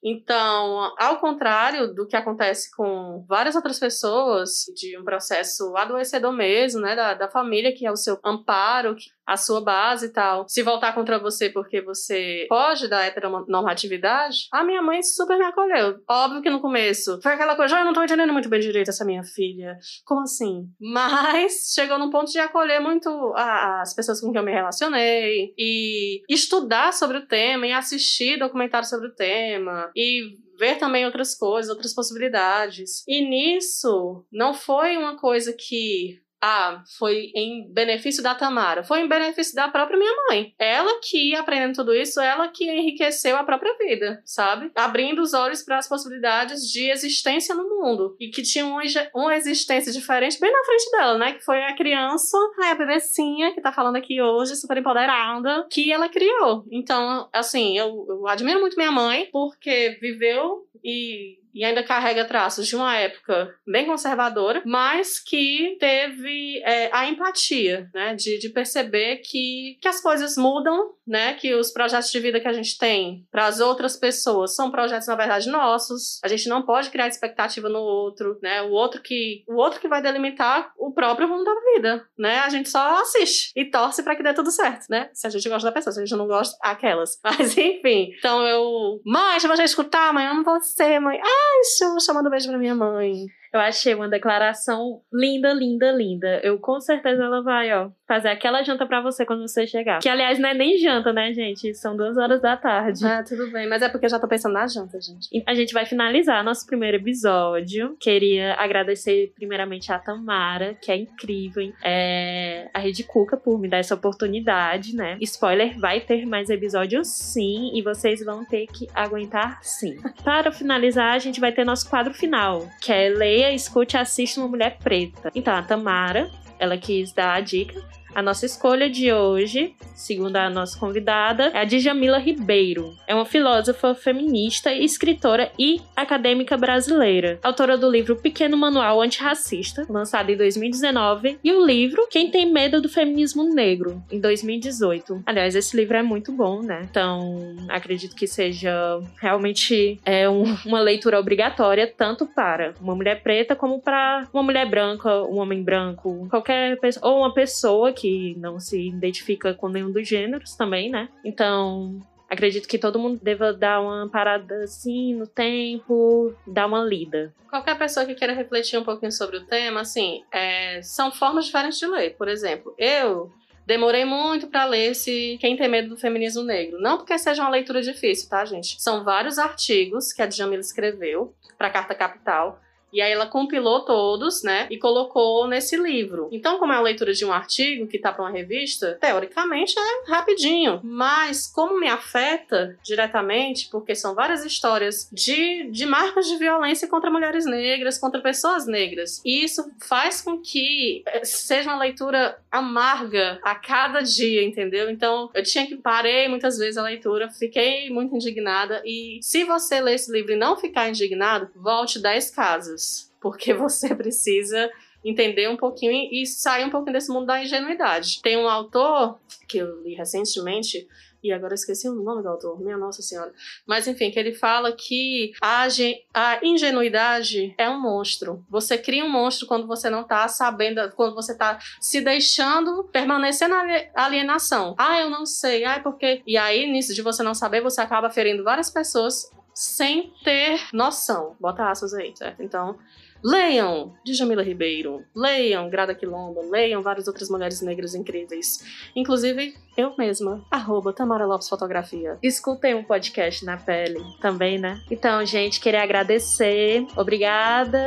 Então, 0.04 0.94
ao 0.98 1.20
contrário 1.20 1.94
do 1.94 2.06
que 2.08 2.16
acontece 2.16 2.70
com 2.76 3.26
várias 3.28 3.56
outras 3.56 3.80
pessoas, 3.80 4.66
de 4.76 4.98
um 4.98 5.04
processo 5.04 5.76
adoecedor 5.76 6.32
mesmo, 6.32 6.82
né, 6.82 6.96
da, 6.96 7.14
da 7.14 7.30
família, 7.30 7.74
que 7.76 7.86
é 7.86 7.92
o 7.92 7.96
seu 7.96 8.20
amparo, 8.24 8.96
que 8.96 9.10
a 9.28 9.36
sua 9.36 9.62
base 9.62 10.08
e 10.08 10.10
tal, 10.10 10.48
se 10.48 10.64
voltar 10.64 10.94
contra 10.94 11.20
você 11.20 11.50
porque 11.50 11.82
você 11.82 12.46
foge 12.48 12.88
da 12.88 13.04
heteronormatividade, 13.04 14.48
a 14.52 14.64
minha 14.64 14.82
mãe 14.82 15.04
super 15.04 15.38
me 15.38 15.46
acolheu. 15.46 16.00
Óbvio 16.10 16.42
que 16.42 16.50
no 16.50 16.62
começo 16.62 17.20
foi 17.22 17.34
aquela 17.34 17.56
coisa, 17.56 17.78
eu 17.78 17.86
não 17.86 17.94
tô 17.94 18.04
entendendo 18.04 18.32
muito 18.32 18.50
bem 18.50 18.62
direito 18.62 18.90
essa 18.90 19.06
minha 19.06 19.24
filha. 19.24 19.78
Como 20.06 20.22
assim? 20.22 20.70
Mas 20.80 21.74
chegou 21.76 22.00
num 22.00 22.10
ponto 22.10 22.32
de 22.32 22.40
acolher 22.40 22.80
muito 22.80 23.10
as 23.36 23.94
pessoas 23.94 24.22
com 24.22 24.32
quem 24.32 24.40
eu 24.40 24.46
me 24.46 24.52
relacionei 24.52 25.54
e 25.58 26.22
estudar 26.30 26.94
sobre 26.94 27.18
o 27.18 27.28
tema 27.28 27.68
e 27.68 27.74
assistir 27.74 28.40
documentários 28.40 28.90
sobre 28.90 29.10
o 29.10 29.16
tema 29.16 29.92
e 29.96 30.38
ver 30.58 30.78
também 30.78 31.06
outras 31.06 31.36
coisas, 31.36 31.70
outras 31.70 31.94
possibilidades. 31.94 33.04
E 33.08 33.22
nisso 33.22 34.26
não 34.32 34.54
foi 34.54 34.98
uma 34.98 35.18
coisa 35.18 35.54
que 35.54 36.20
ah, 36.42 36.84
foi 36.98 37.32
em 37.36 37.72
benefício 37.72 38.22
da 38.22 38.36
Tamara. 38.36 38.84
Foi 38.84 39.02
em 39.02 39.08
benefício 39.08 39.56
da 39.56 39.68
própria 39.68 39.98
minha 39.98 40.14
mãe. 40.30 40.54
Ela 40.60 41.00
que, 41.02 41.36
aprendendo 41.36 41.76
tudo 41.76 41.94
isso, 41.94 42.20
ela 42.20 42.48
que 42.48 42.70
enriqueceu 42.70 43.36
a 43.36 43.44
própria 43.44 43.76
vida, 43.78 44.22
sabe? 44.26 44.72
Abrindo 44.76 45.22
os 45.22 45.34
olhos 45.34 45.64
para 45.64 45.78
as 45.78 45.88
possibilidades 45.88 46.62
de 46.72 46.90
existência 46.90 47.56
no 47.56 47.68
mundo. 47.68 48.16
E 48.20 48.30
que 48.30 48.42
tinha 48.44 48.66
uma, 48.66 48.82
uma 49.16 49.36
existência 49.36 49.92
diferente 49.92 50.40
bem 50.40 50.52
na 50.52 50.64
frente 50.64 50.92
dela, 50.92 51.18
né? 51.18 51.34
Que 51.34 51.44
foi 51.44 51.64
a 51.64 51.76
criança, 51.76 52.38
a 52.64 52.76
bebecinha, 52.76 53.54
que 53.54 53.62
tá 53.62 53.72
falando 53.72 53.96
aqui 53.96 54.22
hoje, 54.22 54.56
super 54.56 54.78
empoderada, 54.78 55.68
que 55.72 55.92
ela 55.92 56.10
criou. 56.10 56.66
Então, 56.72 57.28
assim, 57.34 57.78
eu, 57.78 58.06
eu 58.08 58.28
admiro 58.28 58.60
muito 58.60 58.78
minha 58.78 58.92
mãe, 58.92 59.28
porque 59.32 59.98
viveu 60.00 60.68
e 60.84 61.40
e 61.58 61.64
ainda 61.64 61.84
carrega 61.84 62.26
traços 62.26 62.68
de 62.68 62.76
uma 62.76 62.96
época 62.96 63.54
bem 63.66 63.86
conservadora, 63.86 64.62
mas 64.66 65.20
que 65.20 65.76
teve 65.80 66.62
é, 66.64 66.90
a 66.94 67.08
empatia, 67.08 67.90
né, 67.94 68.14
de, 68.14 68.38
de 68.38 68.50
perceber 68.50 69.18
que, 69.18 69.78
que 69.82 69.88
as 69.88 70.00
coisas 70.00 70.38
mudam, 70.38 70.92
né, 71.06 71.34
que 71.34 71.56
os 71.56 71.72
projetos 71.72 72.12
de 72.12 72.20
vida 72.20 72.40
que 72.40 72.48
a 72.48 72.54
gente 72.54 72.78
tem 72.78 73.26
para 73.32 73.48
as 73.48 73.60
outras 73.60 73.98
pessoas 73.98 74.56
são 74.56 74.70
projetos 74.70 75.08
na 75.08 75.16
verdade 75.16 75.50
nossos. 75.50 76.20
A 76.24 76.28
gente 76.28 76.48
não 76.48 76.62
pode 76.62 76.92
criar 76.92 77.08
expectativa 77.08 77.68
no 77.68 77.80
outro, 77.80 78.38
né, 78.42 78.62
o 78.62 78.72
outro 78.72 79.02
que 79.02 79.44
o 79.48 79.56
outro 79.56 79.80
que 79.80 79.88
vai 79.88 80.02
delimitar 80.02 80.72
o 80.78 80.92
próprio 80.94 81.28
rumo 81.28 81.44
da 81.44 81.56
vida, 81.74 82.08
né? 82.18 82.40
A 82.40 82.50
gente 82.50 82.70
só 82.70 83.02
assiste 83.02 83.52
e 83.56 83.66
torce 83.66 84.04
para 84.04 84.16
que 84.16 84.24
dê 84.24 84.34
tudo 84.34 84.52
certo, 84.52 84.86
né? 84.90 85.10
Se 85.14 85.26
a 85.26 85.30
gente 85.30 85.48
gosta 85.50 85.68
da 85.68 85.72
pessoa, 85.72 85.94
se 85.94 86.00
a 86.00 86.06
gente 86.06 86.18
não 86.18 86.28
gosta, 86.28 86.58
aquelas. 86.62 87.20
Mas 87.24 87.58
enfim, 87.58 88.12
então 88.18 88.46
eu, 88.46 89.02
mãe, 89.06 89.40
chama 89.40 89.54
a 89.54 89.58
gente 89.58 89.70
escutar, 89.70 90.14
mãe, 90.14 90.28
amo 90.28 90.44
você, 90.44 91.00
mãe. 91.00 91.20
Ah, 91.24 91.47
Ai, 91.48 91.64
chamando 92.00 92.30
beijo 92.30 92.48
pra 92.50 92.58
minha 92.58 92.76
mãe. 92.76 93.26
Eu 93.58 93.62
achei 93.62 93.96
uma 93.96 94.08
declaração 94.08 95.02
linda, 95.12 95.52
linda, 95.52 95.92
linda. 95.92 96.40
Eu 96.44 96.60
com 96.60 96.80
certeza 96.80 97.24
ela 97.24 97.42
vai, 97.42 97.74
ó, 97.74 97.90
fazer 98.08 98.30
aquela 98.30 98.62
janta 98.62 98.86
para 98.86 99.02
você 99.02 99.26
quando 99.26 99.48
você 99.48 99.66
chegar. 99.66 100.00
Que 100.00 100.08
aliás 100.08 100.38
não 100.38 100.50
é 100.50 100.54
nem 100.54 100.78
janta, 100.78 101.12
né, 101.12 101.34
gente? 101.34 101.74
São 101.74 101.98
duas 101.98 102.18
horas 102.18 102.40
da 102.40 102.56
tarde. 102.56 103.04
Ah, 103.04 103.24
tudo 103.24 103.50
bem. 103.52 103.68
Mas 103.68 103.82
é 103.82 103.90
porque 103.90 104.06
eu 104.06 104.10
já 104.12 104.20
tô 104.20 104.28
pensando 104.28 104.54
na 104.54 104.68
janta, 104.68 105.02
gente. 105.02 105.28
E 105.34 105.44
a 105.48 105.56
gente 105.56 105.74
vai 105.74 105.88
finalizar 105.88 106.44
nosso 106.44 106.68
primeiro 106.68 106.98
episódio. 106.98 107.98
Queria 108.00 108.54
agradecer 108.54 109.34
primeiramente 109.36 109.92
a 109.92 109.98
Tamara, 109.98 110.76
que 110.80 110.92
é 110.92 110.96
incrível, 110.96 111.74
é... 111.84 112.70
a 112.74 112.80
Rede 112.80 113.04
Cuca 113.04 113.36
por 113.36 113.60
me 113.60 113.68
dar 113.68 113.78
essa 113.78 113.96
oportunidade, 113.96 114.96
né? 114.96 115.18
Spoiler, 115.22 115.80
vai 115.80 116.00
ter 116.00 116.28
mais 116.28 116.52
episódios 116.52 117.08
sim, 117.08 117.72
e 117.74 117.82
vocês 117.82 118.24
vão 118.24 118.46
ter 118.46 118.68
que 118.68 118.88
aguentar 118.94 119.64
sim. 119.64 119.98
Para 120.24 120.52
finalizar, 120.52 121.14
a 121.14 121.20
gente 121.20 121.40
vai 121.40 121.52
ter 121.52 121.66
nosso 121.66 121.90
quadro 121.90 122.14
final, 122.14 122.70
que 122.80 122.92
é 122.92 123.10
leia, 123.10 123.47
escute, 123.54 123.98
assiste 123.98 124.40
uma 124.40 124.48
mulher 124.48 124.78
preta. 124.78 125.32
Então, 125.36 125.56
a 125.56 125.62
Tamara, 125.62 126.30
ela 126.60 126.78
quis 126.78 127.12
dar 127.12 127.34
a 127.36 127.42
dica 127.42 127.82
A 128.16 128.22
nossa 128.22 128.46
escolha 128.46 128.90
de 128.90 129.12
hoje, 129.12 129.76
segundo 129.94 130.36
a 130.38 130.50
nossa 130.50 130.80
convidada, 130.80 131.52
é 131.54 131.60
a 131.60 131.64
Djamila 131.66 132.18
Ribeiro. 132.18 132.96
É 133.06 133.14
uma 133.14 133.26
filósofa 133.26 133.94
feminista, 133.94 134.74
escritora 134.74 135.52
e 135.58 135.82
acadêmica 135.96 136.58
brasileira. 136.58 137.40
Autora 137.44 137.78
do 137.78 137.90
livro 137.90 138.16
Pequeno 138.16 138.58
Manual 138.58 139.02
Antirracista, 139.02 139.86
lançado 139.90 140.32
em 140.32 140.38
2019, 140.38 141.40
e 141.44 141.52
o 141.52 141.66
livro 141.66 142.08
Quem 142.10 142.32
Tem 142.32 142.52
Medo 142.52 142.82
do 142.82 142.90
Feminismo 142.90 143.44
Negro, 143.54 144.02
em 144.12 144.20
2018. 144.20 145.24
Aliás, 145.26 145.56
esse 145.56 145.76
livro 145.76 145.98
é 145.98 146.04
muito 146.04 146.32
bom, 146.32 146.62
né? 146.62 146.88
Então, 146.90 147.56
acredito 147.70 148.16
que 148.16 148.28
seja 148.28 149.00
realmente 149.22 150.00
é 150.06 150.30
um, 150.30 150.44
uma 150.66 150.80
leitura 150.80 151.20
obrigatória, 151.20 151.86
tanto 151.86 152.26
para 152.26 152.74
uma 152.82 152.96
mulher 152.96 153.22
preta 153.22 153.56
como 153.56 153.80
para 153.80 154.28
uma 154.34 154.44
mulher 154.44 154.68
branca, 154.70 155.24
um 155.24 155.38
homem 155.38 155.62
branco, 155.62 156.28
qualquer 156.30 156.80
pessoa, 156.80 157.12
ou 157.12 157.20
uma 157.20 157.34
pessoa 157.34 157.94
que 157.98 158.36
não 158.38 158.60
se 158.60 158.88
identifica 158.88 159.54
com 159.54 159.68
nenhum 159.70 159.92
dos 159.92 160.08
gêneros 160.08 160.56
também, 160.56 160.90
né? 160.90 161.10
Então, 161.24 162.00
acredito 162.30 162.68
que 162.68 162.78
todo 162.78 163.00
mundo 163.00 163.20
deva 163.22 163.54
dar 163.54 163.82
uma 163.82 164.08
parada 164.10 164.64
assim 164.64 165.16
no 165.16 165.26
tempo, 165.26 166.34
dar 166.46 166.68
uma 166.68 166.84
lida. 166.84 167.34
Qualquer 167.50 167.78
pessoa 167.78 168.06
que 168.06 168.16
queira 168.16 168.34
refletir 168.34 168.78
um 168.78 168.84
pouquinho 168.84 169.12
sobre 169.12 169.38
o 169.38 169.46
tema, 169.46 169.82
assim, 169.82 170.24
é, 170.32 170.82
são 170.82 171.12
formas 171.12 171.46
diferentes 171.46 171.80
de 171.80 171.88
ler. 171.88 172.16
Por 172.16 172.28
exemplo, 172.28 172.74
eu 172.78 173.32
demorei 173.66 174.06
muito 174.06 174.48
para 174.48 174.66
ler 174.66 174.92
esse 174.92 175.38
Quem 175.40 175.58
Tem 175.58 175.68
Medo 175.68 175.90
do 175.90 175.98
Feminismo 175.98 176.44
Negro. 176.44 176.80
Não 176.80 176.98
porque 176.98 177.18
seja 177.18 177.42
uma 177.42 177.50
leitura 177.50 177.82
difícil, 177.82 178.30
tá, 178.30 178.44
gente? 178.46 178.82
São 178.82 179.04
vários 179.04 179.38
artigos 179.38 180.12
que 180.12 180.22
a 180.22 180.26
Djamila 180.26 180.62
escreveu 180.62 181.34
para 181.58 181.70
Carta 181.70 181.96
Capital 181.96 182.62
e 182.92 183.02
aí 183.02 183.12
ela 183.12 183.28
compilou 183.28 183.82
todos, 183.82 184.44
né, 184.44 184.68
e 184.70 184.78
colocou 184.78 185.48
nesse 185.48 185.76
livro. 185.76 186.30
Então, 186.32 186.58
como 186.58 186.72
é 186.74 186.76
uma 186.76 186.84
leitura 186.84 187.14
de 187.14 187.26
um 187.26 187.32
artigo 187.32 187.88
que 187.88 188.00
tá 188.00 188.12
para 188.12 188.24
uma 188.24 188.32
revista, 188.32 188.98
teoricamente 189.00 189.76
é 189.78 190.12
rapidinho, 190.12 190.80
mas 190.84 191.48
como 191.48 191.80
me 191.80 191.88
afeta 191.88 192.78
diretamente, 192.84 193.70
porque 193.70 193.94
são 193.94 194.16
várias 194.16 194.46
histórias 194.46 195.10
de, 195.12 195.70
de 195.70 195.86
marcas 195.86 196.28
de 196.28 196.38
violência 196.38 196.88
contra 196.88 197.12
mulheres 197.12 197.46
negras, 197.46 197.98
contra 197.98 198.22
pessoas 198.22 198.66
negras. 198.66 199.22
E 199.26 199.44
isso 199.44 199.70
faz 199.82 200.22
com 200.22 200.40
que 200.40 201.04
eh, 201.08 201.26
seja 201.26 201.70
uma 201.70 201.80
leitura 201.80 202.40
amarga 202.52 203.40
a 203.44 203.56
cada 203.56 204.02
dia, 204.02 204.44
entendeu? 204.44 204.90
Então, 204.90 205.30
eu 205.34 205.44
tinha 205.44 205.68
que 205.68 205.76
parei 205.76 206.28
muitas 206.28 206.58
vezes 206.58 206.78
a 206.78 206.84
leitura, 206.84 207.30
fiquei 207.30 207.90
muito 207.90 208.16
indignada 208.16 208.82
e 208.86 209.20
se 209.22 209.44
você 209.44 209.82
ler 209.82 209.96
esse 209.96 210.12
livro 210.12 210.32
e 210.32 210.36
não 210.36 210.56
ficar 210.56 210.90
indignado, 210.90 211.50
volte 211.56 212.00
10 212.00 212.32
casas 212.32 212.77
porque 213.20 213.54
você 213.56 213.94
precisa 213.94 214.70
entender 215.04 215.50
um 215.50 215.58
pouquinho 215.58 215.92
e 216.12 216.26
sair 216.26 216.66
um 216.66 216.70
pouquinho 216.70 216.94
desse 216.94 217.12
mundo 217.12 217.26
da 217.26 217.42
ingenuidade. 217.42 218.22
Tem 218.22 218.38
um 218.38 218.50
autor 218.50 219.20
que 219.48 219.60
eu 219.60 219.82
li 219.82 219.94
recentemente, 219.94 220.88
e 221.24 221.32
agora 221.32 221.54
eu 221.54 221.56
esqueci 221.56 221.90
o 221.90 221.96
nome 221.96 222.22
do 222.22 222.30
autor, 222.30 222.60
minha 222.62 222.78
Nossa 222.78 223.02
Senhora. 223.02 223.34
Mas 223.66 223.88
enfim, 223.88 224.12
que 224.12 224.20
ele 224.20 224.34
fala 224.34 224.72
que 224.72 225.34
a, 225.42 225.68
a 226.14 226.40
ingenuidade 226.44 227.54
é 227.58 227.70
um 227.70 227.82
monstro. 227.82 228.46
Você 228.50 228.78
cria 228.78 229.04
um 229.04 229.10
monstro 229.10 229.48
quando 229.48 229.66
você 229.66 229.90
não 229.90 230.04
tá 230.04 230.28
sabendo, 230.28 230.92
quando 230.92 231.16
você 231.16 231.36
tá 231.36 231.60
se 231.80 232.02
deixando 232.02 232.84
permanecer 232.86 233.48
na 233.48 233.64
alienação. 233.96 234.76
Ah, 234.78 235.00
eu 235.02 235.10
não 235.10 235.26
sei, 235.26 235.66
ah, 235.66 235.80
porque. 235.80 236.22
E 236.26 236.38
aí, 236.38 236.70
nisso 236.72 236.94
de 236.94 237.02
você 237.02 237.24
não 237.24 237.34
saber, 237.34 237.62
você 237.62 237.82
acaba 237.82 238.10
ferindo 238.10 238.44
várias 238.44 238.70
pessoas 238.70 239.32
sem 239.58 240.14
ter 240.24 240.68
noção. 240.72 241.36
Bota 241.40 241.68
aspas 241.68 241.92
aí, 241.92 242.16
certo? 242.16 242.44
Então, 242.44 242.78
leiam 243.24 243.96
Djamila 244.06 244.44
Ribeiro, 244.44 245.04
leiam 245.16 245.68
Grada 245.68 245.96
Quilombo, 245.96 246.48
leiam 246.52 246.84
várias 246.84 247.08
outras 247.08 247.28
mulheres 247.28 247.60
negras 247.62 247.96
incríveis. 247.96 248.64
Inclusive, 248.96 249.56
eu 249.76 249.98
mesma, 249.98 250.46
arroba 250.52 250.94
Tamara 250.94 251.26
Lopes 251.26 251.50
Fotografia. 251.50 252.20
Escutei 252.22 252.76
um 252.76 252.84
podcast 252.84 253.44
na 253.44 253.58
pele 253.58 254.00
também, 254.22 254.60
né? 254.60 254.80
Então, 254.92 255.26
gente, 255.26 255.60
queria 255.60 255.82
agradecer. 255.82 256.86
Obrigada. 256.96 257.80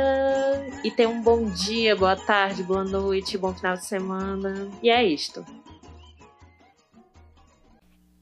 E 0.83 0.91
tenha 0.91 1.07
um 1.07 1.21
bom 1.21 1.45
dia, 1.45 1.95
boa 1.95 2.17
tarde, 2.17 2.63
boa 2.63 2.83
noite, 2.83 3.37
bom 3.37 3.53
final 3.53 3.75
de 3.75 3.85
semana. 3.85 4.69
E 4.83 4.89
é 4.89 5.01
isto. 5.05 5.45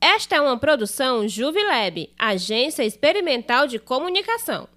Esta 0.01 0.38
é 0.38 0.41
uma 0.41 0.57
produção 0.57 1.27
Juvilab, 1.27 2.09
agência 2.17 2.83
experimental 2.83 3.67
de 3.67 3.77
comunicação. 3.77 4.67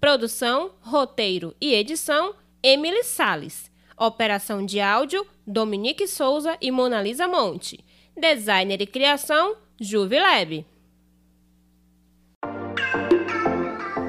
Produção, 0.00 0.70
roteiro 0.80 1.54
e 1.60 1.74
edição, 1.74 2.34
Emily 2.62 3.02
Sales. 3.02 3.68
Operação 3.96 4.64
de 4.64 4.80
áudio, 4.80 5.26
Dominique 5.44 6.06
Souza 6.06 6.56
e 6.60 6.70
Monalisa 6.70 7.26
Monte. 7.26 7.84
Designer 8.16 8.80
e 8.80 8.86
criação, 8.86 9.56
Juvilab. 9.80 10.64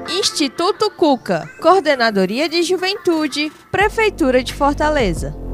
Instituto 0.08 0.88
Cuca, 0.92 1.48
Coordenadoria 1.60 2.48
de 2.48 2.62
Juventude, 2.62 3.50
Prefeitura 3.72 4.42
de 4.44 4.54
Fortaleza. 4.54 5.49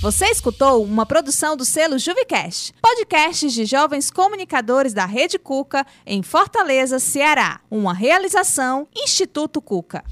Você 0.00 0.26
escutou 0.26 0.84
uma 0.84 1.04
produção 1.04 1.56
do 1.56 1.64
selo 1.64 1.98
Juvicast, 1.98 2.72
podcasts 2.80 3.52
de 3.52 3.64
jovens 3.64 4.12
comunicadores 4.12 4.94
da 4.94 5.04
Rede 5.04 5.40
Cuca 5.40 5.84
em 6.06 6.22
Fortaleza, 6.22 7.00
Ceará. 7.00 7.60
Uma 7.68 7.92
realização 7.92 8.86
Instituto 8.94 9.60
Cuca. 9.60 10.04